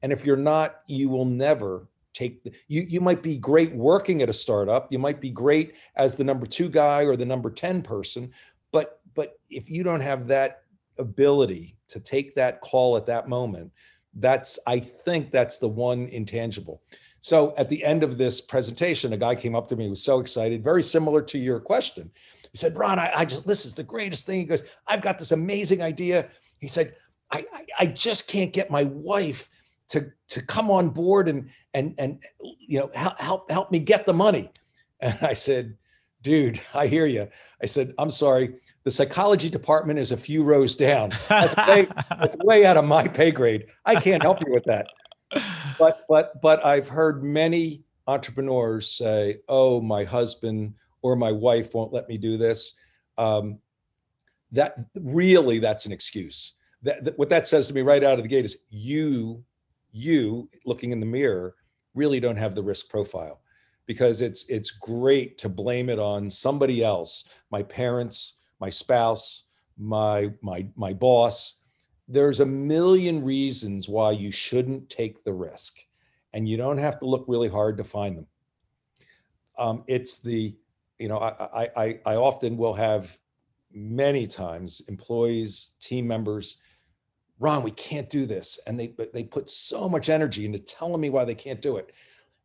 [0.03, 4.21] and if you're not you will never take the, you you might be great working
[4.21, 7.49] at a startup you might be great as the number two guy or the number
[7.49, 8.31] 10 person
[8.71, 10.63] but but if you don't have that
[10.97, 13.71] ability to take that call at that moment
[14.15, 16.81] that's i think that's the one intangible
[17.21, 20.19] so at the end of this presentation, a guy came up to me, was so
[20.19, 22.09] excited, very similar to your question.
[22.51, 24.39] He said, Ron, I, I just, this is the greatest thing.
[24.39, 26.29] He goes, I've got this amazing idea.
[26.59, 26.95] He said,
[27.31, 29.49] I, I, I just can't get my wife
[29.89, 34.05] to, to come on board and, and, and, you know, help, help, help me get
[34.05, 34.51] the money.
[35.01, 35.77] And I said,
[36.23, 37.29] dude, I hear you.
[37.63, 38.55] I said, I'm sorry.
[38.83, 41.11] The psychology department is a few rows down.
[41.29, 43.67] That's way, that's way out of my pay grade.
[43.85, 44.87] I can't help you with that
[45.77, 51.93] but but but I've heard many entrepreneurs say, "Oh, my husband or my wife won't
[51.93, 52.75] let me do this."
[53.17, 53.59] Um,
[54.51, 56.53] that really, that's an excuse.
[56.83, 59.43] That, that what that says to me right out of the gate is you,
[59.91, 61.55] you looking in the mirror,
[61.93, 63.41] really don't have the risk profile,
[63.85, 69.45] because it's it's great to blame it on somebody else, my parents, my spouse,
[69.77, 71.55] my my my boss
[72.11, 75.77] there's a million reasons why you shouldn't take the risk,
[76.33, 78.27] and you don't have to look really hard to find them.
[79.59, 80.55] Um, it's the,
[80.97, 83.15] you know, I, I, I often will have
[83.71, 86.59] many times employees, team members,
[87.39, 91.09] Ron, we can't do this, and they they put so much energy into telling me
[91.09, 91.93] why they can't do it.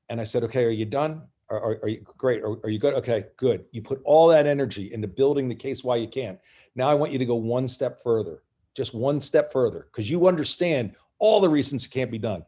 [0.09, 1.23] And I said, okay, are you done?
[1.51, 2.43] Are, are, are you great?
[2.43, 2.95] Are, are you good?
[2.95, 3.65] Okay, good.
[3.73, 6.39] You put all that energy into building the case why you can't.
[6.75, 8.43] Now I want you to go one step further
[8.75, 12.45] just one step further because you understand all the reasons it can't be done.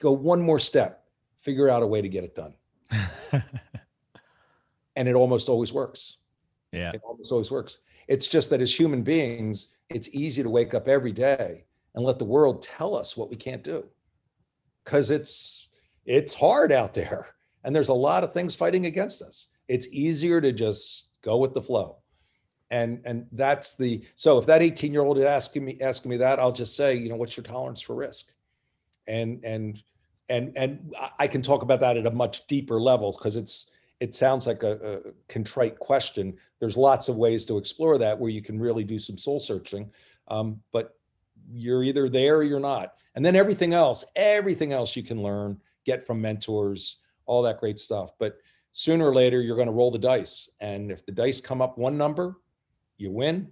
[0.00, 1.04] Go one more step,
[1.38, 2.54] figure out a way to get it done.
[4.96, 6.18] and it almost always works.
[6.72, 6.90] Yeah.
[6.92, 7.78] It almost always works.
[8.08, 11.64] It's just that as human beings, it's easy to wake up every day
[11.94, 13.84] and let the world tell us what we can't do.
[14.84, 15.68] Cuz it's
[16.04, 17.34] it's hard out there
[17.64, 19.48] and there's a lot of things fighting against us.
[19.66, 21.98] It's easier to just go with the flow
[22.70, 26.16] and and that's the so if that 18 year old is asking me asking me
[26.16, 28.32] that i'll just say you know what's your tolerance for risk
[29.06, 29.82] and and
[30.28, 33.70] and and i can talk about that at a much deeper level because it's
[34.00, 38.30] it sounds like a, a, contrite question there's lots of ways to explore that where
[38.30, 39.90] you can really do some soul searching
[40.28, 40.96] um, but
[41.52, 45.58] you're either there or you're not and then everything else everything else you can learn
[45.84, 48.38] get from mentors all that great stuff but
[48.72, 51.78] sooner or later you're going to roll the dice and if the dice come up
[51.78, 52.36] one number
[52.98, 53.50] you win.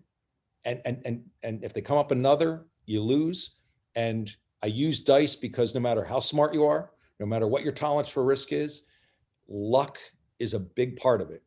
[0.65, 3.57] And, and, and, and if they come up another, you lose.
[3.95, 6.91] And I use dice because no matter how smart you are,
[7.21, 8.87] no matter what your tolerance for risk is,
[9.49, 9.99] luck
[10.45, 11.43] is a big part of it.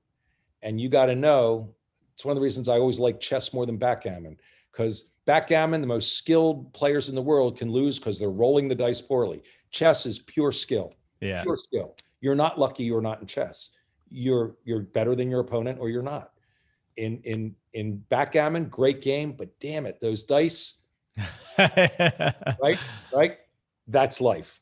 [0.62, 1.74] And you got to know
[2.14, 4.38] it's one of the reasons I always like chess more than backgammon
[4.72, 8.76] because backgammon, the most skilled players in the world can lose because they're rolling the
[8.76, 9.44] dice poorly.
[9.72, 10.94] Chess is pure skill.
[11.22, 11.44] Yeah.
[11.44, 11.96] Pure skill.
[12.20, 13.78] You're not lucky you're not in chess.
[14.10, 16.32] You're you're better than your opponent or you're not
[16.98, 20.82] in in in backgammon, great game, but damn it, those dice,
[21.58, 22.80] right,
[23.14, 23.38] right,
[23.88, 24.60] that's life.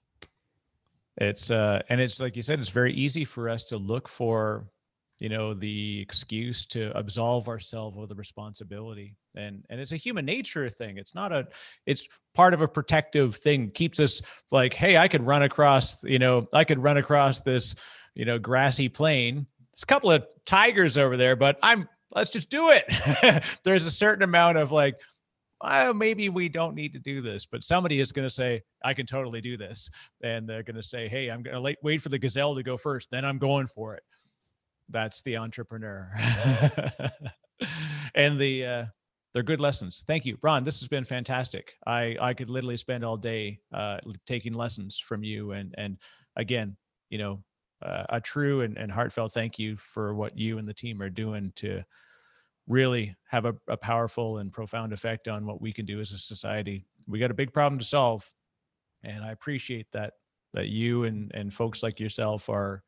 [1.18, 4.68] It's uh, and it's like you said, it's very easy for us to look for
[5.20, 9.16] you know the excuse to absolve ourselves of the responsibility.
[9.36, 10.98] And and it's a human nature thing.
[10.98, 11.48] It's not a
[11.86, 13.72] it's part of a protective thing.
[13.72, 14.22] Keeps us
[14.52, 17.76] like hey i could run across you know i could run across this
[18.14, 19.48] you know grassy plain.
[19.72, 23.44] There's a couple of tigers over there but i'm let's just do it.
[23.64, 24.96] There's a certain amount of like
[25.66, 28.94] oh, maybe we don't need to do this, but somebody is going to say, I
[28.94, 29.90] can totally do this.
[30.24, 32.78] And they're going to say, hey, I'm going to wait for the gazelle to go
[32.78, 34.04] first, then I'm going for it.
[34.90, 36.12] That's the entrepreneur.
[38.16, 38.86] and the, uh,
[39.34, 40.04] they're good lessons.
[40.08, 40.64] Thank you, Ron.
[40.64, 41.74] This has been fantastic.
[41.86, 45.52] I I could literally spend all day uh, taking lessons from you.
[45.52, 45.98] And and
[46.38, 46.78] again,
[47.10, 47.44] you know,
[47.82, 51.10] uh, a true and, and heartfelt thank you for what you and the team are
[51.10, 51.84] doing to
[52.68, 56.18] really have a, a powerful and profound effect on what we can do as a
[56.18, 56.86] society.
[57.08, 58.32] We got a big problem to solve,
[59.04, 60.14] and I appreciate that
[60.54, 62.84] that you and and folks like yourself are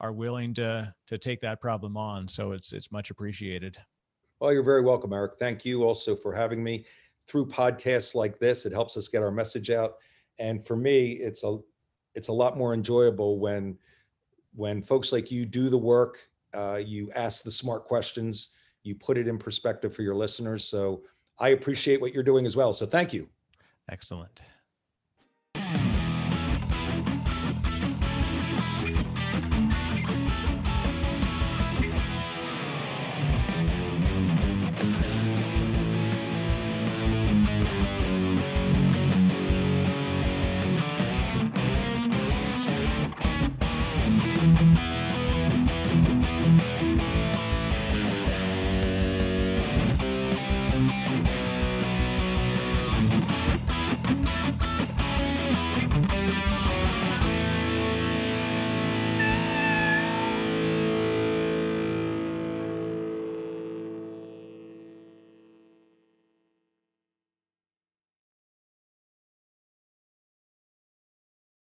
[0.00, 2.28] are willing to to take that problem on.
[2.28, 3.76] So it's it's much appreciated.
[4.40, 5.38] Well, you're very welcome, Eric.
[5.38, 6.84] Thank you also for having me
[7.26, 8.66] through podcasts like this.
[8.66, 9.94] It helps us get our message out.
[10.38, 11.58] And for me, it's a
[12.14, 13.78] it's a lot more enjoyable when
[14.54, 18.50] when folks like you do the work, uh, you ask the smart questions,
[18.86, 20.64] you put it in perspective for your listeners.
[20.64, 21.02] So
[21.38, 22.72] I appreciate what you're doing as well.
[22.72, 23.28] So thank you.
[23.90, 24.42] Excellent.